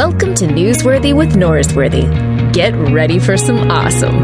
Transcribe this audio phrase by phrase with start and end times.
[0.00, 2.54] Welcome to Newsworthy with Norsworthy.
[2.54, 4.16] Get ready for some awesome.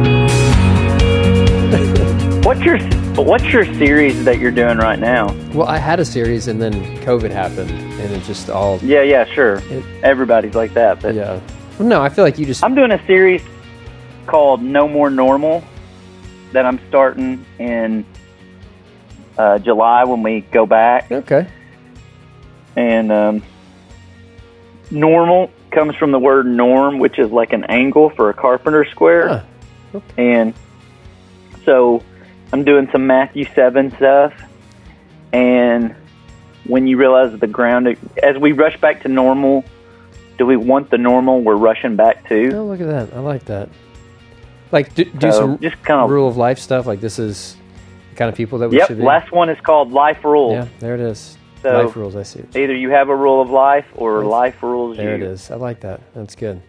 [2.45, 2.79] What's your
[3.23, 5.35] What's your series that you're doing right now?
[5.53, 8.79] Well, I had a series and then COVID happened, and it just all.
[8.79, 9.57] Yeah, yeah, sure.
[9.69, 11.41] It- Everybody's like that, but Yeah.
[11.79, 12.65] Well, no, I feel like you just.
[12.65, 13.43] I'm doing a series
[14.25, 15.63] called No More Normal
[16.53, 18.07] that I'm starting in
[19.37, 21.47] uh, July when we go back, Okay.
[22.77, 23.43] and um,
[24.91, 29.45] normal comes from the word norm, which is like an angle for a carpenter square.
[29.93, 30.01] Huh.
[30.17, 30.55] And
[31.65, 32.03] so
[32.53, 34.33] I'm doing some Matthew 7 stuff.
[35.33, 35.95] And
[36.67, 39.65] when you realize that the ground, as we rush back to normal,
[40.39, 42.53] do we want the normal we're rushing back to?
[42.57, 43.15] Oh, look at that.
[43.15, 43.69] I like that.
[44.73, 46.87] Like, do, do So, some just kind of- rule of life stuff.
[46.87, 47.57] Like, this is
[48.11, 49.05] the kind of people that we Yep, should be.
[49.05, 50.53] last one is called Life Rules.
[50.53, 51.39] Yeah, there it is.
[51.71, 52.41] So- life rules, I see.
[52.41, 52.57] it.
[52.57, 54.31] Either you have a rule of life or Yes.
[54.31, 55.25] life rules There you.
[55.25, 55.51] it is.
[55.51, 56.01] I like that.
[56.15, 56.61] That's good.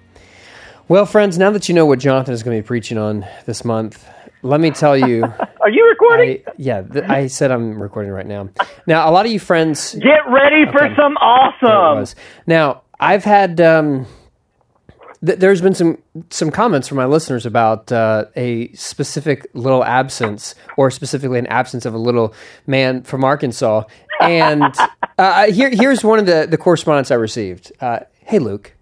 [0.87, 3.65] Well, friends, now that you know what Jonathan is going to be preaching on this
[3.65, 4.07] month,
[4.41, 5.23] let me tell you.
[5.61, 6.41] Are you recording?
[6.47, 8.49] I, yeah, th- I said I'm recording right now.
[8.85, 12.15] Now, a lot of you friends Get ready for some There awesome.
[12.45, 14.05] Now, I've had um,
[15.25, 15.97] th- there's been some
[16.29, 21.85] some comments from my listeners about uh, a specific little absence, or specifically an absence
[21.85, 22.33] of a little
[22.65, 23.83] man from Arkansas.
[24.21, 24.73] And
[25.17, 27.71] uh, here here's one of the the correspondence I received.
[27.79, 28.73] Uh, hey, Luke.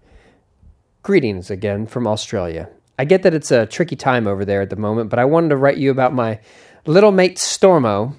[1.03, 2.69] Greetings again from Australia.
[2.97, 5.49] I get that it's a tricky time over there at the moment, but I wanted
[5.49, 6.39] to write you about my
[6.85, 8.15] little mate Stormo.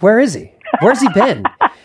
[0.00, 0.52] Where is he?
[0.80, 1.44] Where's he been?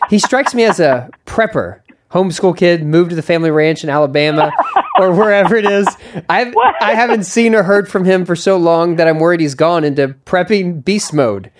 [0.09, 4.51] he strikes me as a prepper, homeschool kid, moved to the family ranch in Alabama
[4.99, 5.87] or wherever it is.
[6.29, 9.55] I've, I haven't seen or heard from him for so long that I'm worried he's
[9.55, 11.51] gone into prepping beast mode.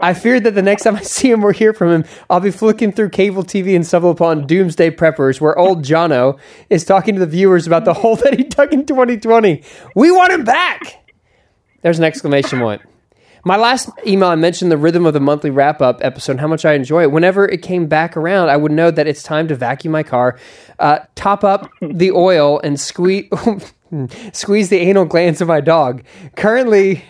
[0.00, 2.50] I fear that the next time I see him or hear from him, I'll be
[2.50, 6.38] flicking through cable TV and stumble upon Doomsday Preppers, where old Jono
[6.70, 9.62] is talking to the viewers about the hole that he dug in 2020.
[9.94, 11.10] We want him back!
[11.82, 12.82] There's an exclamation point.
[13.46, 16.46] My last email, I mentioned the rhythm of the monthly wrap up episode, and how
[16.46, 17.12] much I enjoy it.
[17.12, 20.38] Whenever it came back around, I would know that it's time to vacuum my car,
[20.78, 23.28] uh, top up the oil, and squeeze
[24.32, 26.02] squeeze the anal glands of my dog.
[26.36, 27.04] Currently,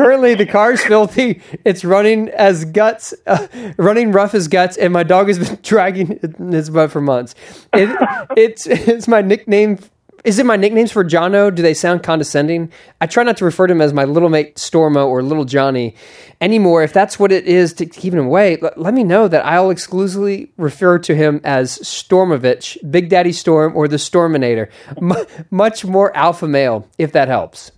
[0.00, 1.42] currently the car's filthy.
[1.64, 3.46] It's running as guts, uh,
[3.76, 6.18] running rough as guts, and my dog has been dragging
[6.50, 7.34] his butt for months.
[7.72, 7.96] It,
[8.36, 9.78] it's it's my nickname.
[10.22, 11.54] Is it my nicknames for Jono?
[11.54, 12.70] Do they sound condescending?
[13.00, 15.94] I try not to refer to him as my little mate Stormo or little Johnny
[16.42, 16.82] anymore.
[16.82, 19.70] If that's what it is to keep him away, let, let me know that I'll
[19.70, 24.68] exclusively refer to him as Stormovich, Big Daddy Storm, or the Storminator.
[25.00, 27.72] M- much more alpha male, if that helps.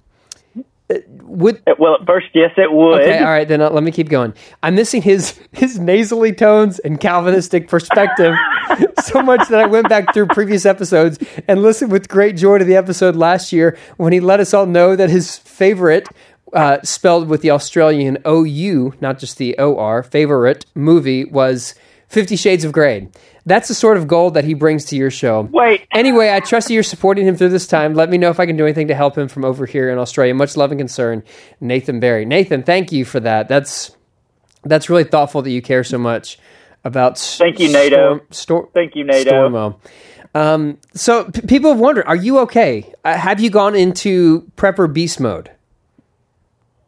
[1.23, 3.01] Would Well, at first, yes, it would.
[3.01, 4.35] Okay, all right, then uh, let me keep going.
[4.63, 8.35] I'm missing his his nasally tones and Calvinistic perspective
[9.03, 12.65] so much that I went back through previous episodes and listened with great joy to
[12.65, 16.09] the episode last year when he let us all know that his favorite,
[16.53, 21.75] uh, spelled with the Australian OU, not just the OR, favorite movie was
[22.09, 23.09] Fifty Shades of Grey.
[23.45, 25.43] That's the sort of gold that he brings to your show.
[25.53, 25.87] Wait.
[25.91, 27.95] Anyway, I trust that you're supporting him through this time.
[27.95, 29.99] Let me know if I can do anything to help him from over here in
[29.99, 30.35] Australia.
[30.35, 31.25] Much love and concern,
[31.61, 32.25] Nathan Barry.
[32.25, 33.49] Nathan, thank you for that.
[33.49, 33.97] That's
[34.65, 36.39] that's really thoughtful that you care so much
[36.85, 37.19] about.
[37.19, 37.97] Thank you, NATO.
[37.97, 39.49] Storm, Stor- Thank you, NATO.
[39.49, 39.77] Stormo.
[40.35, 42.93] Um, so p- people have wondered: Are you okay?
[43.05, 45.51] Uh, have you gone into prepper beast mode?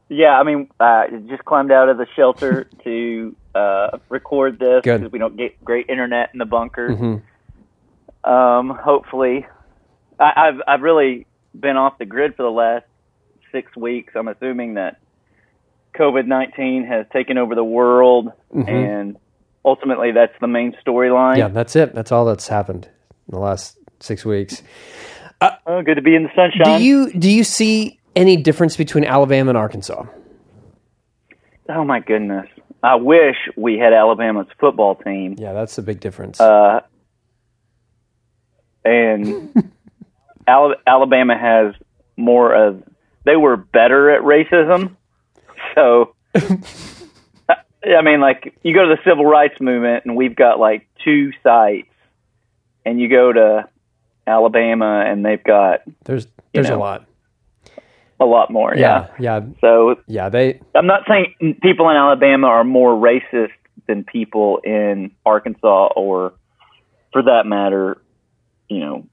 [0.09, 5.11] Yeah, I mean, uh, just climbed out of the shelter to uh, record this because
[5.13, 6.89] we don't get great internet in the bunker.
[6.89, 7.23] Mhm.
[8.29, 9.47] Um, hopefully,
[10.19, 11.27] I, I've I've really
[11.59, 12.87] been off the grid for the last
[13.53, 14.15] six weeks.
[14.17, 14.99] I'm assuming that
[15.99, 19.17] COVID nineteen has taken over the world, and
[19.65, 21.37] ultimately, that's the main storyline.
[21.37, 21.95] Yeah, that's it.
[21.95, 22.89] That's all that's happened
[23.29, 24.63] in the last six weeks.
[25.67, 26.79] Oh, good to be in the sunshine.
[26.79, 30.05] Do you do you see any difference between Alabama and Arkansas?
[31.69, 32.47] oh my goodness!
[32.85, 35.37] I wish we had Alabama's football team.
[35.39, 36.39] Yeah, that's a big difference.
[36.39, 36.83] Uh,
[38.85, 39.73] and
[40.47, 41.75] Alabama has
[42.19, 42.83] more of
[43.25, 44.97] they were better at racism.
[45.75, 50.87] So I mean like you go to the civil rights movement and we've got like
[51.03, 51.89] two sites
[52.85, 53.67] and you go to
[54.27, 57.07] Alabama and they've got there's there's know, a lot.
[58.21, 58.75] A lot more.
[58.77, 59.41] Yeah, Yeah.
[59.41, 60.29] yeah, So yeah.
[60.29, 63.51] They I'm not saying people in Alabama are more racist
[63.87, 66.33] than people in Arkansas or,
[67.13, 68.01] for that matter,
[68.69, 69.07] you know,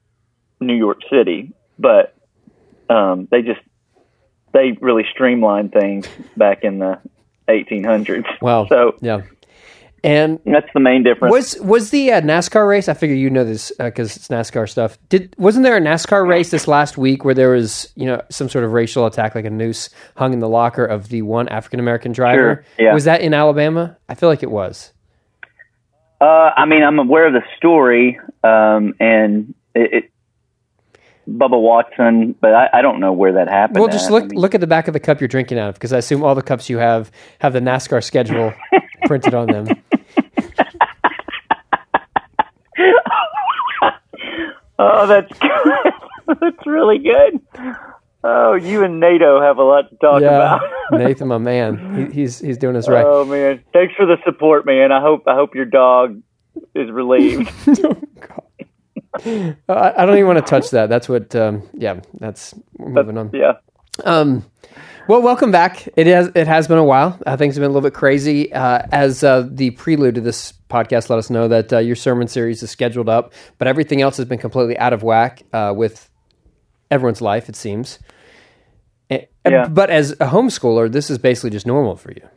[0.59, 1.51] New York City.
[1.77, 2.15] But
[2.89, 3.59] um, they just
[4.53, 6.07] they really streamlined things
[6.38, 7.00] back in the
[7.50, 8.25] 1800s.
[8.42, 9.21] well, So yeah.
[10.03, 11.31] And That's the main difference.
[11.31, 12.89] was was the uh, NASCAR race?
[12.89, 14.98] I figure you know this because it's NASCAR stuff.
[15.09, 18.50] Did wasn't there a NASCAR race this last week where there was you know some
[18.50, 21.80] sort of racial attack, like a noose hung in the locker of the one African
[21.80, 22.63] American driver?
[22.77, 22.94] Sure, yeah.
[22.95, 23.95] Was that in Alabama?
[24.09, 24.92] I feel like it was.
[26.19, 30.12] Uh, I mean, I'm aware of the story, um, and it, it
[31.27, 33.80] Bubba Watson, but I, I don't know where that happened.
[33.80, 34.12] Well, just at.
[34.12, 35.94] look I mean, look at the back of the cup you're drinking out of, because
[35.94, 38.53] I assume all the cups you have have the NASCAR schedule
[39.06, 39.68] printed on them.
[44.83, 45.94] Oh, that's good.
[46.42, 47.39] that's really good.
[48.24, 50.62] Oh, you and NATO have a lot to talk Yeah, about.
[50.92, 53.06] Nathan, my man, he, he's he's doing us right.
[53.06, 54.92] Oh man, thanks for the support, man.
[54.92, 56.22] I hope I hope your dog
[56.75, 57.51] is relieved.
[59.25, 60.89] I, I don't even want to touch that.
[60.89, 61.36] That's what.
[61.36, 63.31] Um, yeah, that's we're moving on.
[63.34, 63.54] yeah.
[64.06, 64.45] Um,
[65.07, 65.88] well, welcome back.
[65.95, 67.19] It has it has been a while.
[67.25, 68.51] Uh, things have been a little bit crazy.
[68.53, 72.27] Uh, as uh, the prelude to this podcast, let us know that uh, your sermon
[72.27, 76.09] series is scheduled up, but everything else has been completely out of whack uh, with
[76.89, 77.50] everyone's life.
[77.50, 78.00] It seems.
[79.09, 79.68] Eh, Yeah.
[79.68, 82.27] But as a homeschooler, this is basically just normal for you.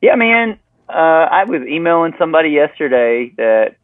[0.00, 0.58] Yeah, man.
[0.88, 3.76] Uh, I was emailing somebody yesterday that,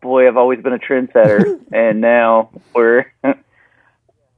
[0.00, 3.06] boy, I've always been a trendsetter, and now we're,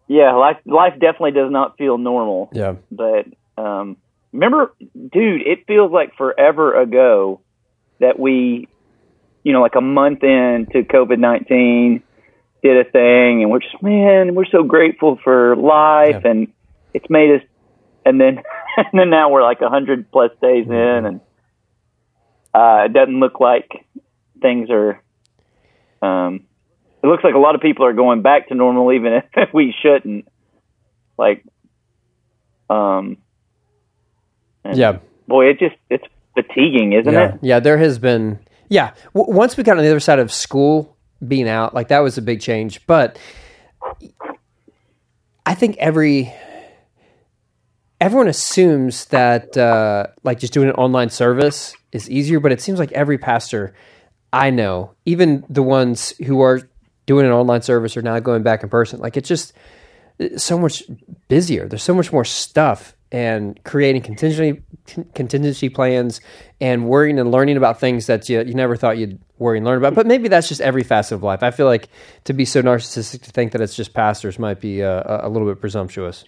[0.07, 2.51] yeah, life life definitely does not feel normal.
[2.53, 2.75] Yeah.
[2.91, 3.97] But um,
[4.33, 7.41] remember, dude, it feels like forever ago
[8.01, 8.69] that we,
[9.43, 12.03] you know, like a month into COVID nineteen,
[12.63, 16.31] did a thing, and we're just man, we're so grateful for life, Yeah.
[16.31, 16.53] and
[16.93, 17.43] it's made us.
[18.07, 18.43] And then,
[18.77, 20.73] and then now we're like a hundred plus days in,
[21.07, 21.21] and
[22.53, 23.71] uh, it doesn't look like
[24.43, 25.01] things are.
[26.03, 26.45] Um,
[27.05, 29.75] it looks like a lot of people are going back to normal, even if we
[29.83, 30.27] shouldn't.
[31.19, 31.45] Like,
[32.71, 33.19] um,
[34.73, 34.99] Yeah.
[35.29, 36.05] boy, it just it's
[36.35, 37.41] fatiguing, isn't yeah, it?
[37.43, 37.61] yeah.
[37.61, 38.39] There has been,
[38.71, 38.95] yeah.
[39.15, 40.97] W- once we got on the other side of school
[41.29, 42.85] being out, like that was a big change.
[42.87, 43.19] But
[45.45, 46.33] I think every
[48.01, 52.79] everyone assumes that uh, like just doing an online service is easier, but it seems
[52.79, 53.75] like every pastor
[54.33, 56.63] I know, even the ones who are
[57.07, 59.01] doing an online service or now going back in person.
[59.01, 59.53] Like it's just
[60.37, 60.83] so much
[61.29, 61.69] busier.
[61.69, 64.63] There's so much more stuff and creating contingency
[65.15, 66.21] contingency plans
[66.61, 69.79] and worrying and learning about things that you, you never thought you'd worry and learn
[69.79, 69.95] about.
[69.95, 71.43] But maybe that's just every facet of life.
[71.43, 71.89] I feel like
[72.25, 75.29] to be so narcissistic to think that it's just pastors might be uh, a, a
[75.29, 76.25] little bit presumptuous.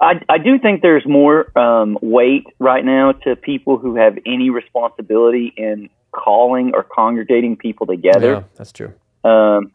[0.00, 4.50] I I do think there's more um, weight right now to people who have any
[4.50, 8.32] responsibility in calling or congregating people together.
[8.32, 8.94] Yeah, that's true.
[9.24, 9.72] Um,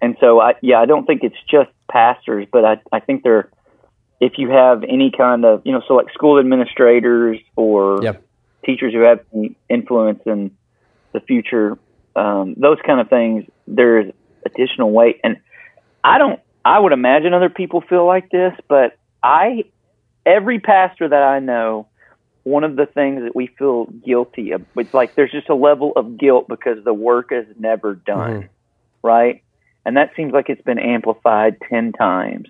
[0.00, 3.50] and so I, yeah, I don't think it's just pastors, but I, I think there,
[4.20, 8.22] if you have any kind of, you know, so like school administrators or Yep.
[8.64, 9.20] teachers who have
[9.68, 10.52] influence in
[11.12, 11.78] the future,
[12.16, 14.12] um, those kind of things, there's
[14.46, 15.20] additional weight.
[15.24, 15.38] And
[16.02, 19.64] I don't, I would imagine other people feel like this, but I,
[20.24, 21.88] every pastor that I know,
[22.44, 25.92] one of the things that we feel guilty of, it's like there's just a level
[25.96, 28.50] of guilt because the work is never done,
[29.04, 29.44] right?
[29.86, 32.48] And that seems like it's been amplified 10 times.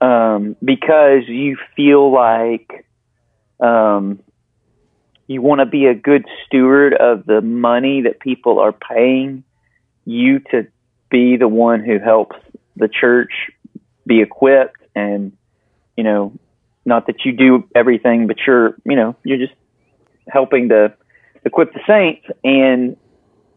[0.00, 2.86] Um, because you feel like
[3.58, 4.20] um,
[5.26, 9.44] you want to be a good steward of the money that people are paying
[10.04, 10.66] you to
[11.10, 12.36] be the one who helps
[12.76, 13.32] the church
[14.06, 15.32] be equipped and,
[15.96, 16.32] you know,
[16.84, 19.52] not that you do everything, but you're, you know, you're just
[20.28, 20.94] helping to
[21.44, 22.26] equip the saints.
[22.42, 22.96] And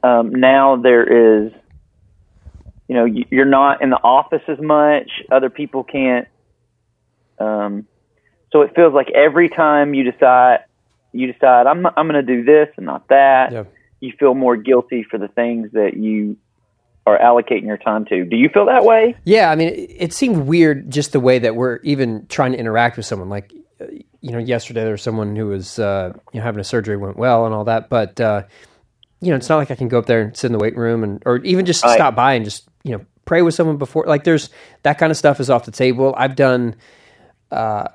[0.03, 1.51] um, now there is,
[2.93, 5.09] you know, you- you're not in the office as much.
[5.31, 6.27] Other people can't.
[7.39, 7.88] Um,
[8.51, 10.59] so it feels like every time you decide,
[11.12, 13.51] you decide I'm I'm going to do this and not that.
[13.51, 13.63] Yeah.
[14.00, 16.38] You feel more guilty for the things that you
[17.07, 18.25] are allocating your time to.
[18.25, 19.15] Do you feel that way?
[19.25, 22.57] Yeah, I mean, it, it seemed weird just the way that we're even trying to
[22.59, 23.29] interact with someone.
[23.29, 23.51] Like,
[24.21, 27.17] you know, yesterday there was someone who was, uh, you know, having a surgery went
[27.17, 28.43] well and all that, but uh,
[29.19, 30.75] you know, it's not like I can go up there and sit in the weight
[30.77, 31.95] room and, or even just Right.
[31.95, 34.06] stop by and just, you know, pray with someone before.
[34.06, 34.50] Like, there's
[34.84, 36.13] that kind of stuff is off the table.
[36.18, 36.75] I've done,
[37.52, 37.88] uh,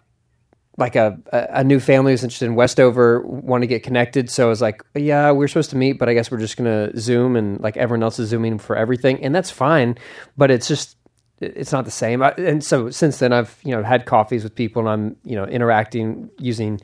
[0.78, 4.30] like a, a new family who's interested in Westover, want to get connected.
[4.30, 6.96] So I was like, yeah, we're supposed to meet, but I guess we're just gonna
[6.96, 9.98] Zoom and like everyone else is zooming for everything, and that's fine.
[10.36, 10.96] But it's just
[11.40, 12.22] it's not the same.
[12.22, 15.44] And so since then, I've you know had coffees with people, and I'm you know
[15.44, 16.80] interacting using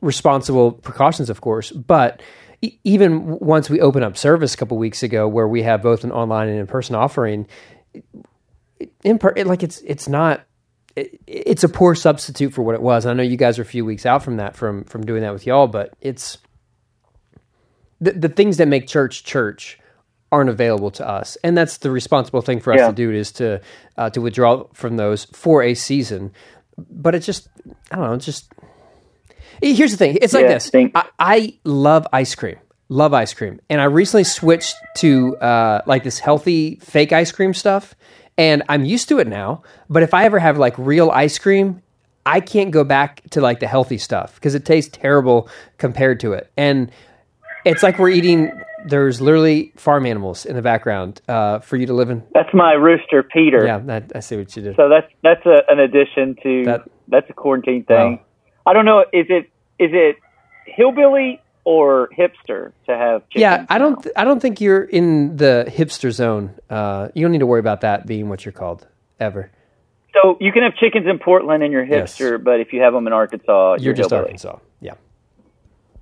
[0.00, 1.70] responsible precautions, of course.
[1.72, 2.22] But
[2.62, 6.04] e- even once we open up service a couple weeks ago, where we have both
[6.04, 7.46] an online and in person offering,
[9.02, 10.42] in per, it, like it's it's not
[10.94, 13.06] it, it's a poor substitute for what it was.
[13.06, 15.32] I know you guys are a few weeks out from that from from doing that
[15.32, 16.38] with y'all, but it's
[18.00, 19.78] the, the things that make church church
[20.32, 22.88] aren't available to us, and that's the responsible thing for us Yeah.
[22.88, 23.60] to do is to
[23.96, 26.32] uh, to withdraw from those for a season.
[26.76, 27.48] But it's just
[27.90, 28.12] I don't know.
[28.14, 28.52] It's just
[29.62, 30.18] here's the thing.
[30.20, 30.70] It's like Yeah, this.
[30.94, 32.56] I, I love ice cream.
[32.88, 37.52] Love ice cream, and I recently switched to uh, like this healthy fake ice cream
[37.52, 37.96] stuff,
[38.38, 39.62] and I'm used to it now.
[39.90, 41.82] But if I ever have like real ice cream,
[42.24, 45.48] I can't go back to like the healthy stuff because it tastes terrible
[45.78, 46.48] compared to it.
[46.56, 46.92] And
[47.64, 48.52] it's like we're eating.
[48.86, 52.22] There's literally farm animals in the background uh, for you to live in.
[52.34, 53.64] That's my rooster, Peter.
[53.66, 54.76] Yeah, that, I see what you did.
[54.76, 58.18] So that's that's a, an addition to That- that's a quarantine thing.
[58.18, 58.20] Wow.
[58.66, 59.00] I don't know.
[59.12, 59.44] Is it
[59.78, 60.16] is it
[60.66, 63.22] hillbilly or hipster to have?
[63.28, 64.02] Chickens Yeah, I don't.
[64.02, 66.54] Th- I don't think you're in the hipster zone.
[66.68, 68.86] Uh, you don't need to worry about that being what you're called
[69.20, 69.50] ever.
[70.22, 72.16] So you can have chickens in Portland and you're Yes.
[72.18, 74.28] hipster, but if you have them in Arkansas, You're you're, just hillbilly.
[74.32, 74.58] Arkansas.
[74.80, 74.94] Yeah.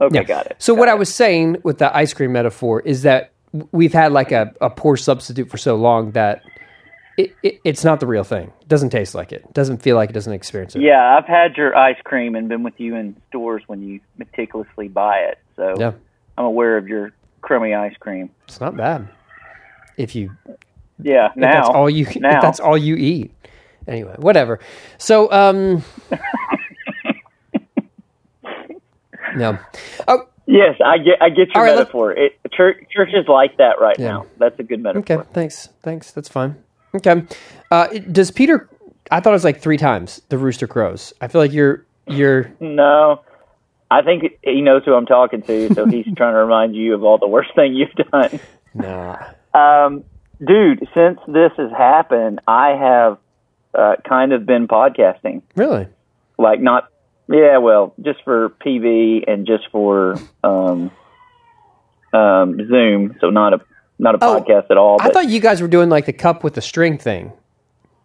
[0.00, 0.23] Okay, Yeah.
[0.23, 0.56] got it.
[0.59, 0.92] So Got what it.
[0.92, 3.33] I was saying with the ice cream metaphor is that
[3.73, 6.42] we've had like a, a poor substitute for so long that
[7.16, 8.52] it, it, it's not the real thing.
[8.61, 9.52] It doesn't taste like it.
[9.54, 10.12] Doesn't feel like it.
[10.14, 10.83] Doesn't experience it.
[10.83, 14.88] Yeah, I've had your ice cream and been with you in stores when you meticulously
[14.88, 15.38] buy it.
[15.56, 15.92] So Yeah.
[16.37, 18.30] I'm aware of your crummy ice cream.
[18.49, 19.09] It's not bad.
[19.97, 20.33] If you
[20.99, 22.40] Yeah, if now that's all you if now.
[22.40, 23.33] that's all you eat.
[23.87, 24.59] Anyway, whatever.
[24.99, 25.85] So um
[29.37, 29.59] No.
[30.06, 32.12] Oh, Yes, I get I get your right, metaphor.
[32.12, 34.09] It, church, church is like that right Yeah.
[34.09, 34.26] now.
[34.38, 35.16] That's a good metaphor.
[35.21, 35.71] Okay, thanks.
[35.83, 36.11] Thanks.
[36.12, 36.62] That's fine.
[36.95, 37.25] Okay.
[37.71, 38.69] Uh, does Peter?
[39.11, 41.13] I thought it was like three times the rooster crows.
[41.21, 42.53] I feel like you're you're.
[42.61, 43.23] No,
[43.91, 47.05] I think he knows who I'm talking to, so he's trying to remind you of
[47.05, 48.41] all the worst thing you've done.
[48.75, 49.31] Nah.
[49.55, 50.05] Um,
[50.45, 53.19] dude, since this has happened, I have
[53.75, 55.43] uh, kind of been podcasting.
[55.55, 55.87] Really?
[56.39, 56.89] Like not,
[57.29, 60.91] yeah, well, just for PV and just for um,
[62.13, 63.17] um, Zoom.
[63.21, 63.61] So not a
[63.99, 64.99] not a Oh, podcast at all.
[65.01, 67.33] I thought you guys were doing like the cup with the string thing.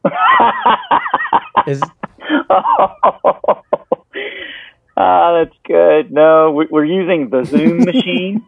[1.67, 1.81] Is
[5.01, 6.12] Ah, that's good.
[6.12, 8.43] No, we- we're using the Zoom machine.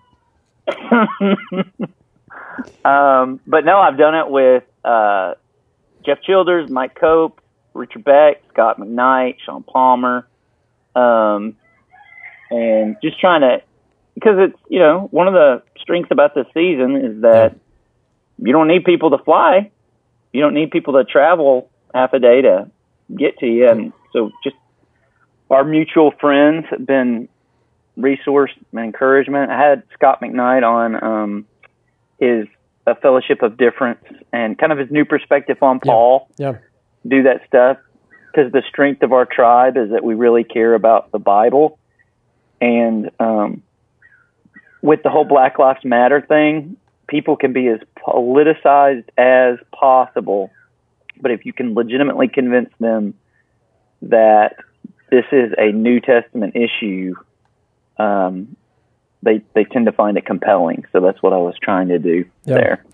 [2.84, 5.36] um, but no, I've done it with uh,
[6.06, 7.40] Jeff Childers, Mike Cope,
[7.74, 10.28] Richard Beck, Scot McKnight, Sean Palmer,
[10.96, 11.56] um,
[12.50, 13.62] and just trying to
[14.22, 17.56] because it's you know one of the strengths about this season is that
[18.38, 19.72] you don't need people to fly,
[20.32, 22.70] you don't need people to travel half a day to
[23.16, 24.56] get to you, and so just
[25.50, 27.28] our mutual friends have been
[27.98, 29.52] resource and encouragement.
[29.52, 31.46] I had Scot McKnight on um,
[32.20, 32.48] his
[32.88, 36.28] a fellowship of difference and kind of his new perspective on Paul.
[36.38, 36.58] yeah.
[37.08, 37.78] Do that stuff
[38.28, 41.80] because the strength of our tribe is that we really care about the Bible,
[42.60, 43.64] and um,
[44.82, 50.50] with the whole Black Lives Matter thing, people can be as politicized as possible,
[51.20, 53.14] but if you can legitimately convince them
[54.02, 54.56] that
[55.12, 57.16] this is a New Testament issue,
[57.98, 58.56] um,
[59.22, 60.86] they they tend to find it compelling.
[60.92, 62.56] So that's what I was trying to do Yeah.
[62.56, 62.86] there.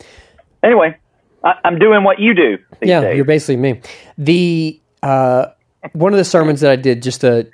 [0.64, 0.98] Anyway,
[1.44, 2.58] I, I'm doing what you do.
[2.82, 3.16] Yeah, days.
[3.16, 3.82] you're basically me.
[4.18, 5.46] The uh,
[5.94, 7.48] one of the sermons that I did, just a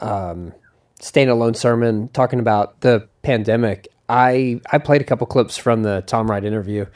[0.00, 0.52] um,
[1.00, 3.88] standalone sermon talking about the pandemic.
[4.08, 6.86] I I played a couple clips from the Tom Wright interview,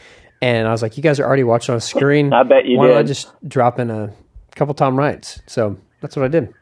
[0.41, 2.33] and I was like, "You guys are already watching on screen.
[2.35, 4.13] I bet you Why don't I just drop in a
[4.55, 6.53] couple Tom Wrights?" So that's what I did.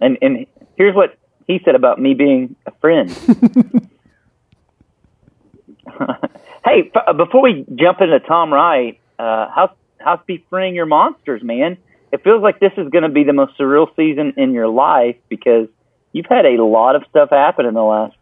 [0.00, 3.10] And and here's what he said about me being a friend.
[6.64, 11.78] hey, f- before we jump into Tom Wright, uh, how's how's befriending your monsters, man?
[12.12, 15.16] It feels like this is going to be the most surreal season in your life
[15.28, 15.68] because
[16.18, 18.16] you've had a lot of stuff happen in the last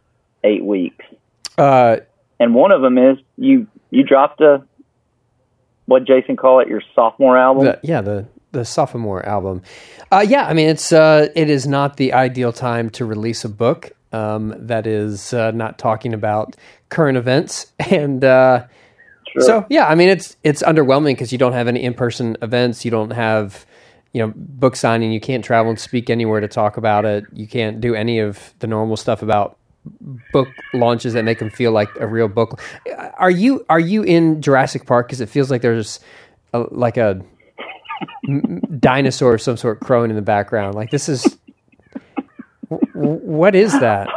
[0.44, 1.04] eight weeks,
[1.56, 1.96] Uh,
[2.38, 4.62] and one of them is you you dropped a
[5.86, 7.64] what Jason call it your sophomore album.
[7.64, 9.62] the, yeah, the the sophomore album.
[10.12, 13.48] Uh, yeah, I mean it's uh, it is not the ideal time to release a
[13.48, 16.54] book um, that is uh, not talking about
[16.90, 18.66] current events, and uh,
[19.40, 22.84] so yeah, I mean it's it's underwhelming because you don't have any in person events,
[22.84, 23.64] you don't have
[24.16, 27.46] you know book signing, you can't travel and speak anywhere to talk about it, you
[27.46, 29.58] can't do any of the normal stuff about
[30.32, 32.62] book launches that make them feel like a real book.
[33.18, 35.08] Are you are you in Jurassic Park?
[35.08, 36.00] Because it feels like there's
[36.54, 37.22] a, like a
[38.80, 40.74] dinosaur of some sort crowing in the background.
[40.74, 41.36] Like this is
[42.70, 44.08] w- what is that?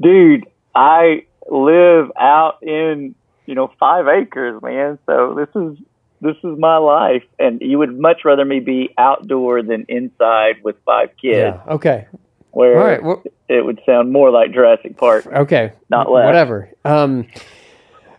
[0.00, 3.14] dude, I live out in
[3.44, 4.98] you know five acres, man.
[5.04, 5.76] So this is
[6.20, 10.76] this is my life, and you would much rather me be outdoor than inside with
[10.84, 11.36] five kids.
[11.36, 11.60] Yeah.
[11.74, 12.06] Okay.
[12.50, 15.26] where All right, well- it would sound more like Jurassic Park.
[15.26, 16.24] Okay, Not less.
[16.26, 16.68] Whatever.
[16.84, 17.26] Um,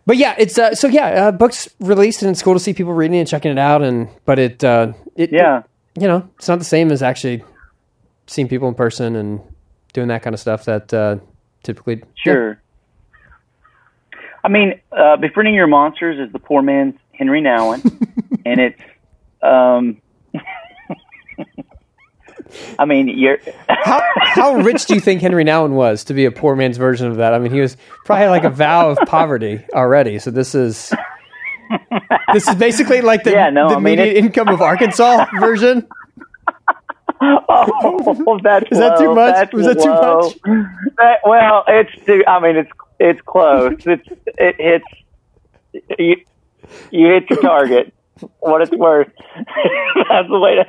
[0.06, 1.28] but yeah, it's uh, so yeah.
[1.28, 3.82] Uh, books released, and it's cool to see people reading and checking it out.
[3.82, 5.64] And but it, uh, it, Yeah,
[5.98, 7.44] you know, it's not the same as actually
[8.28, 9.40] seeing people in person and
[9.94, 11.18] doing that kind of stuff that uh,
[11.64, 12.04] typically.
[12.16, 12.60] sure.
[14.44, 17.84] I mean, uh, befriending your monsters is the poor man's Henri Nouwen,
[18.46, 18.82] and it's.
[19.42, 20.02] Um,
[22.78, 23.38] I mean, you're.
[23.70, 27.08] How how rich do you think Henri Nouwen was to be a poor man's version
[27.08, 27.34] of that?
[27.34, 30.20] I mean, he was probably like a vow of poverty already.
[30.20, 30.92] So this is
[32.34, 35.26] this is basically like the, Yeah, no, the I mean, median it- income of Arkansas
[35.40, 35.88] version.
[37.22, 39.54] Oh, that's Is that too much?
[39.54, 40.22] Was that too low.
[40.22, 40.38] much?
[40.98, 42.24] That- well, it's too.
[42.28, 43.76] I mean, it's it's close.
[43.86, 44.86] It's it hits.
[45.98, 46.18] You,
[46.92, 47.94] you hit your target.
[48.40, 49.12] What it's worth.
[49.36, 50.66] that's the way to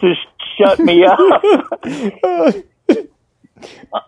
[0.00, 0.14] to
[0.58, 2.64] shut me up.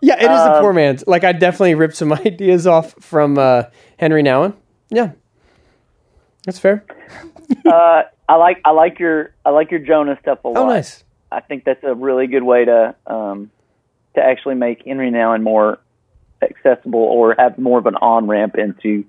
[0.01, 1.07] Yeah, it is the Um, poor man's.
[1.07, 3.63] Like I definitely ripped some ideas off from uh,
[3.97, 4.53] Henri Nouwen.
[4.89, 5.11] Yeah,
[6.45, 6.83] that's fair.
[7.65, 10.57] Uh, I like I like your I like your Jonah stuff a lot.
[10.57, 11.03] Oh, nice.
[11.31, 13.49] I think that's a really good way to um,
[14.15, 15.79] to actually make Henri Nouwen more
[16.41, 19.05] accessible or have more of an on ramp into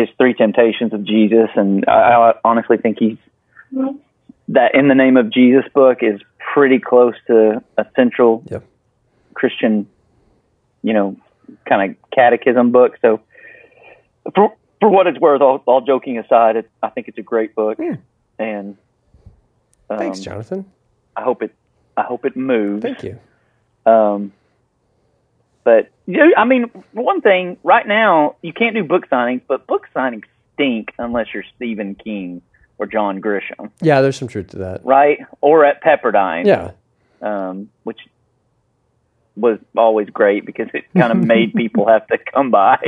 [0.00, 1.48] his three temptations of Jesus.
[1.54, 3.18] And I, I honestly think he's
[4.48, 6.20] that in the name of Jesus book is
[6.52, 8.64] pretty close to a central Yep.
[9.34, 9.88] Christian,
[10.82, 11.16] you know,
[11.68, 12.96] kind of catechism book.
[13.00, 13.20] So
[14.34, 17.54] for for what it's worth, all, all joking aside, it, I think it's a great
[17.54, 17.78] book.
[17.78, 17.96] Yeah.
[18.38, 18.76] And
[19.90, 20.64] um, Thanks, Jonathan.
[21.16, 21.54] I hope it.
[21.96, 22.82] I hope it moves.
[22.82, 23.18] Thank you.
[23.84, 24.32] Um,
[25.64, 29.86] but you I mean, one thing, right now you can't do book signings, but book
[29.94, 30.24] signings
[30.54, 32.42] stink unless you're Stephen King
[32.78, 34.84] or John Grisham, Yeah, there's some truth to that.
[34.84, 35.18] right?
[35.40, 36.70] Or at Pepperdine, Yeah,
[37.22, 37.98] um, which
[39.36, 42.78] was always great because it kind of made people have to come by.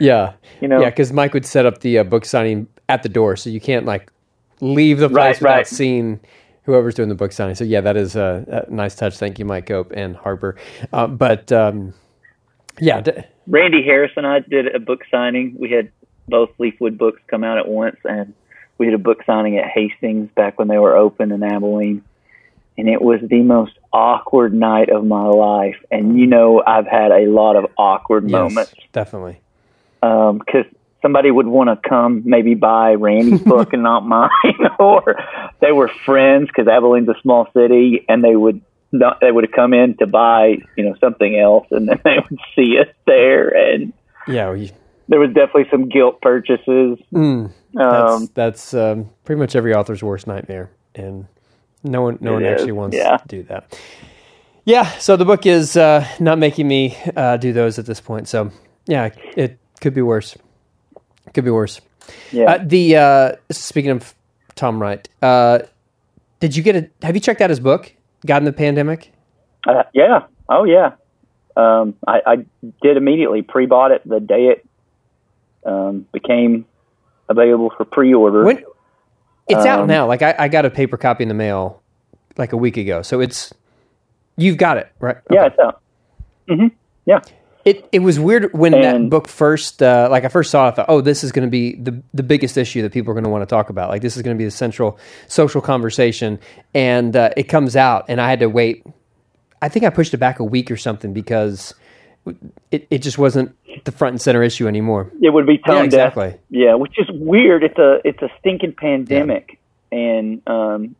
[0.00, 0.90] yeah, You know, yeah.
[0.90, 3.86] Because Mike would set up the uh, book signing at the door, so you can't
[3.86, 4.10] like
[4.60, 5.66] leave the place Right, without right.
[5.66, 6.20] seeing
[6.64, 7.54] whoever's doing the book signing.
[7.54, 9.16] So yeah, that is a, a nice touch.
[9.16, 10.56] Thank you, Mike Cope and Harper.
[10.92, 11.94] Uh, but um,
[12.80, 13.02] yeah,
[13.46, 15.56] Randy Harris and I did a book signing.
[15.58, 15.90] We had
[16.28, 18.34] both Leafwood books come out at once, and
[18.76, 22.02] we did a book signing at Hastings back when they were open in Abilene.
[22.76, 25.76] And it was the most awkward night of my life.
[25.90, 29.40] And you know, I've had a lot of awkward yes, moments definitely.
[30.00, 30.64] Um, because
[31.02, 34.30] somebody would want to come maybe buy Randy's book and not mine,
[34.78, 35.16] or
[35.60, 38.60] they were friends because Abilene's a small city, and they would
[38.92, 42.16] not, they would have come in to buy you know something else, and then they
[42.30, 43.92] would see us there, and
[44.26, 44.72] Yeah, we,
[45.08, 46.98] there was definitely some guilt purchases.
[47.12, 51.26] mm, that's Um, that's um, pretty much every author's worst nightmare, and
[51.84, 53.16] no one no one is, actually wants yeah.
[53.18, 53.78] to do that.
[54.64, 58.28] Yeah, so the book is uh, not making me uh, do those at this point.
[58.28, 58.50] So
[58.86, 60.36] yeah, it could be worse.
[61.32, 61.80] Could be worse.
[62.32, 64.14] yeah, Uh, the uh, speaking of
[64.56, 65.60] Tom Wright, uh,
[66.40, 66.90] did you get a?
[67.06, 67.94] Have you checked out his book,
[68.26, 69.12] God and the Pandemic?
[69.66, 70.92] uh, yeah, oh yeah.
[71.56, 72.36] Um, I, I
[72.82, 74.66] did immediately pre-bought it the day it
[75.66, 76.66] um, became
[77.28, 78.44] available for pre-order.
[78.44, 78.62] When
[79.48, 80.06] it's out Um, now.
[80.06, 81.82] Like I, I got a paper copy in the mail
[82.36, 83.52] like a week ago, so it's
[84.36, 85.16] you've got it right.
[85.30, 85.80] Yeah, it's out.
[86.48, 86.68] Mm-hmm.
[87.06, 87.20] Yeah.
[87.68, 90.68] It it was weird when that book first uh, like I first saw it.
[90.68, 93.14] I thought, oh, this is going to be the the biggest issue that people are
[93.14, 93.90] going to want to talk about.
[93.90, 96.38] Like this is going to be the central social conversation,
[96.74, 98.86] and uh, it comes out, and I had to wait.
[99.60, 101.74] I think I pushed it back a week or something because
[102.70, 103.54] it it just wasn't
[103.84, 105.10] the front and center issue anymore.
[105.20, 106.16] It would be tone Yeah, deaf.
[106.16, 106.40] exactly.
[106.50, 107.64] Yeah, which is weird.
[107.64, 109.58] It's a it's a stinking pandemic,
[109.92, 110.96] and um,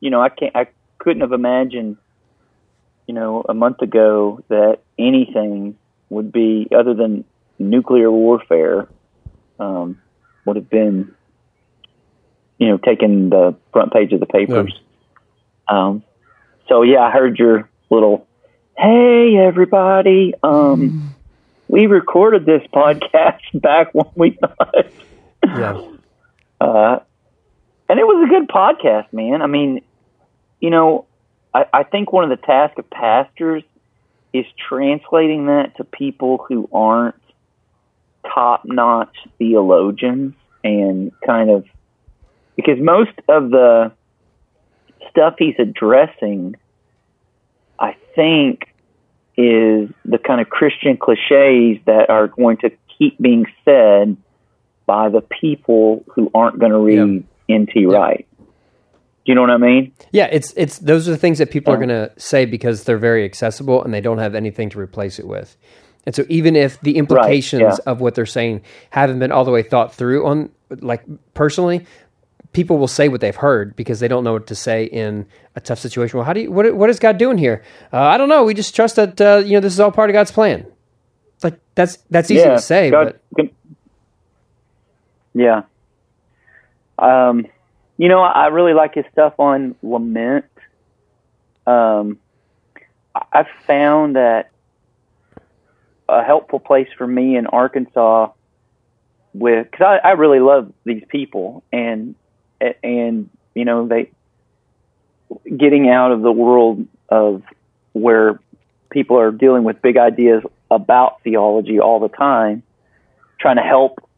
[0.00, 1.96] you know I can't I couldn't have imagined,
[3.06, 5.76] you know, a month ago that anything
[6.08, 7.24] would be other than
[7.58, 8.88] nuclear warfare,
[9.58, 10.00] um,
[10.44, 11.14] would have been,
[12.58, 14.78] you know, taking the front page of the papers.
[15.68, 16.02] Um,
[16.68, 18.26] so yeah, I heard your little,
[18.76, 21.14] hey everybody, um,
[21.68, 24.86] we recorded this podcast back when we thought,
[25.44, 25.82] Yeah,
[26.60, 26.98] uh,
[27.88, 29.42] and it was a good podcast, man.
[29.42, 29.82] I mean,
[30.60, 31.06] you know,
[31.54, 33.62] I, I think one of the tasks of pastors
[34.38, 37.14] is translating that to people who aren't
[38.34, 41.64] top notch theologians and kind of
[42.56, 43.92] because most of the
[45.10, 46.56] stuff he's addressing,
[47.78, 48.64] I think,
[49.36, 54.16] is the kind of Christian cliches that are going to keep being said
[54.86, 57.86] by the people who aren't going to read N.T.
[57.86, 58.26] Wright.
[59.26, 59.92] You know what I mean?
[60.12, 62.96] Yeah, it's it's those are the things that people are going to say because they're
[62.96, 65.56] very accessible and they don't have anything to replace it with.
[66.06, 67.90] And so even if the implications yeah.
[67.90, 71.02] of what they're saying haven't been all the way thought through on like
[71.34, 71.84] personally,
[72.52, 75.60] people will say what they've heard because they don't know what to say in a
[75.60, 76.18] tough situation.
[76.18, 77.64] Well, how do you what what is God doing here?
[77.92, 78.44] Uh, I don't know.
[78.44, 80.66] We just trust that uh, you know this is all part of God's plan.
[81.42, 83.50] Like that's that's easy yeah, to say, God, but
[85.34, 85.62] yeah.
[86.98, 87.46] Um,
[87.98, 90.44] you know, I really like his stuff on lament.
[91.66, 92.18] Um,
[93.32, 94.50] I've found that
[96.08, 98.30] a helpful place for me in Arkansas
[99.32, 102.14] with because I, I really love these people and
[102.82, 104.10] and you know they
[105.56, 107.42] getting out of the world of
[107.92, 108.40] where
[108.90, 112.62] people are dealing with big ideas about theology all the time,
[113.40, 114.08] trying to help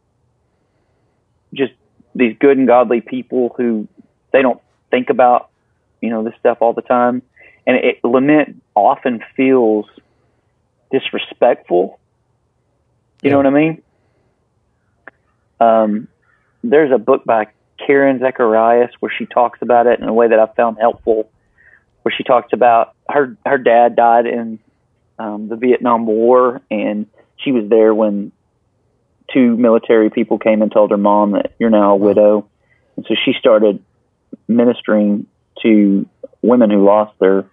[1.53, 1.73] just
[2.15, 3.87] these good and godly people who
[4.31, 5.49] they don't think about
[6.01, 7.21] you know this stuff all the time,
[7.67, 9.85] and it, lament often feels
[10.91, 11.99] disrespectful.
[13.21, 13.31] You Yeah.
[13.31, 13.81] know what I mean?
[15.59, 16.07] Um,
[16.63, 17.47] there's a book by
[17.85, 21.29] Karen Zacharias where she talks about it in a way that I found helpful.
[22.03, 24.59] Where she talks about her her dad died in
[25.19, 28.31] um, the Vietnam War, and she was there when
[29.33, 32.47] two military people came and told her mom that you're now a widow,
[32.95, 33.83] and so she started
[34.47, 35.27] ministering
[35.61, 36.07] to
[36.41, 37.45] women who lost their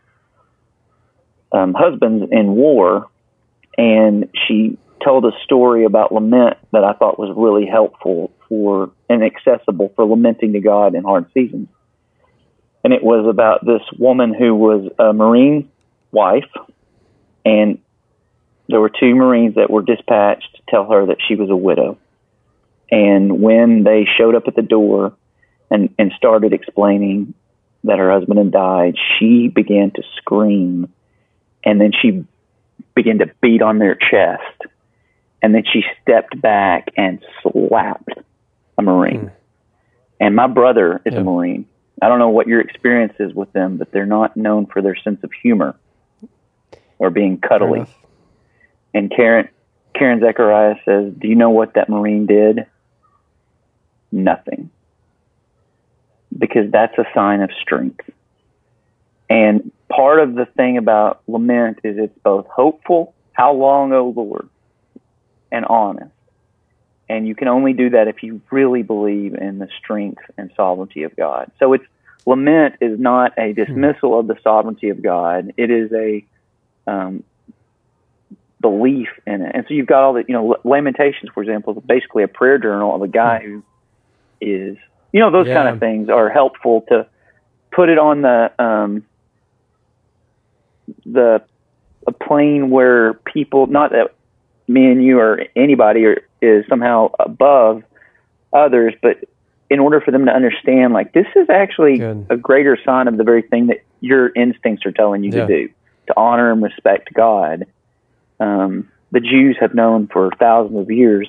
[1.53, 3.09] um, husbands in war,
[3.79, 9.23] and she told a story about lament that I thought was really helpful for and
[9.23, 11.69] accessible for lamenting to God in hard seasons.
[12.85, 15.71] And it was about this woman who was a Marine
[16.13, 16.51] wife,
[17.45, 17.79] and
[18.69, 21.99] there were two Marines that were dispatched tell her that she was a widow.
[22.91, 25.15] And when they showed up at the door
[25.71, 27.35] and, and started explaining
[27.85, 30.93] that her husband had died, she began to scream.
[31.65, 32.25] And then she
[32.95, 34.43] began to beat on their chest.
[35.43, 38.11] And then she stepped back and slapped
[38.79, 39.21] a Marine.
[39.21, 39.29] Hmm.
[40.21, 41.21] And my brother is Yeah.
[41.21, 41.67] a Marine.
[42.01, 44.97] I don't know what your experience is with them, but they're not known for their
[44.97, 45.75] sense of humor
[46.99, 47.87] or being cuddly.
[48.95, 49.49] And Karen
[49.99, 52.67] Karen Zechariah says, "Do you know what that Marine did?
[54.13, 54.71] Nothing.
[56.37, 58.09] Because that's a sign of strength.
[59.29, 64.49] And part of the thing about lament is it's both hopeful, how long, O Lord,
[65.51, 66.13] and honest.
[67.09, 71.05] And you can only do that if you really believe in the strength and sovereignty
[71.05, 71.51] of God.
[71.59, 71.85] So it's
[72.25, 75.53] lament is not a dismissal of the sovereignty of God.
[75.57, 76.25] It is a
[76.89, 77.23] um,
[78.61, 79.53] belief in it.
[79.55, 82.59] And so you've got all the, you know, Lamentations, for example, is basically a prayer
[82.59, 83.63] journal of a guy who
[84.41, 84.77] is,
[85.13, 85.55] you know, those Yeah.
[85.55, 87.07] kind of things are helpful to
[87.75, 89.05] put it on the, um,
[91.05, 91.43] the,
[92.07, 94.15] a plane where people, not that
[94.69, 97.83] me and you or anybody are, is somehow above
[98.53, 99.19] others, but
[99.69, 102.27] in order for them to understand, like, this is actually Good.
[102.31, 105.47] a greater sign of the very thing that your instincts are telling you Yeah.
[105.47, 105.69] to do,
[106.09, 107.67] to honor and respect God.
[108.41, 111.29] Um, the Jews have known for thousands of years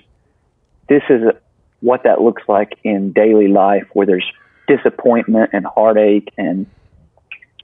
[0.90, 1.22] this is
[1.82, 4.26] what that looks like in daily life where there's
[4.70, 6.66] disappointment and heartache and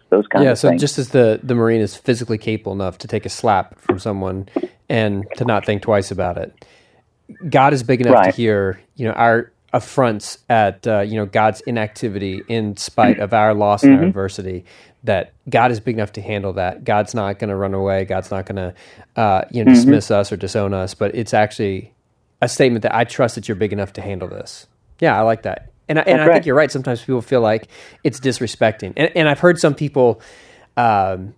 [0.09, 0.43] those kinds of things.
[0.45, 0.81] yeah, of so things.
[0.81, 4.49] just as the the marine is physically capable enough to take a slap from someone
[4.89, 6.65] and to not think twice about it,
[7.49, 8.25] God is big enough Right.
[8.25, 13.33] to hear you know our affronts at uh, you know God's inactivity in spite of
[13.33, 14.65] our loss and our adversity.
[15.03, 16.85] That God is big enough to handle that.
[16.85, 18.05] God's not going to run away.
[18.05, 20.93] God's not going to uh, you know dismiss us or disown us.
[20.93, 21.93] But it's actually
[22.41, 24.67] a statement that I trust that you're big enough to handle this.
[24.99, 25.71] Yeah, I like that.
[25.89, 26.71] And I, and I think you're right.
[26.71, 27.67] Sometimes people feel like
[28.05, 30.21] it's disrespecting, and, and I've heard some people
[30.77, 31.35] um,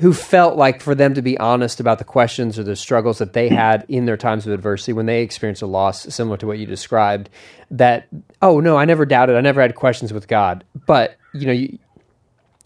[0.00, 3.34] who felt like for them to be honest about the questions or the struggles that
[3.34, 6.58] they had in their times of adversity when they experienced a loss similar to what
[6.58, 7.28] you described.
[7.70, 8.08] That
[8.40, 9.36] oh no, I never doubted.
[9.36, 11.78] I never had questions with God, but you know you.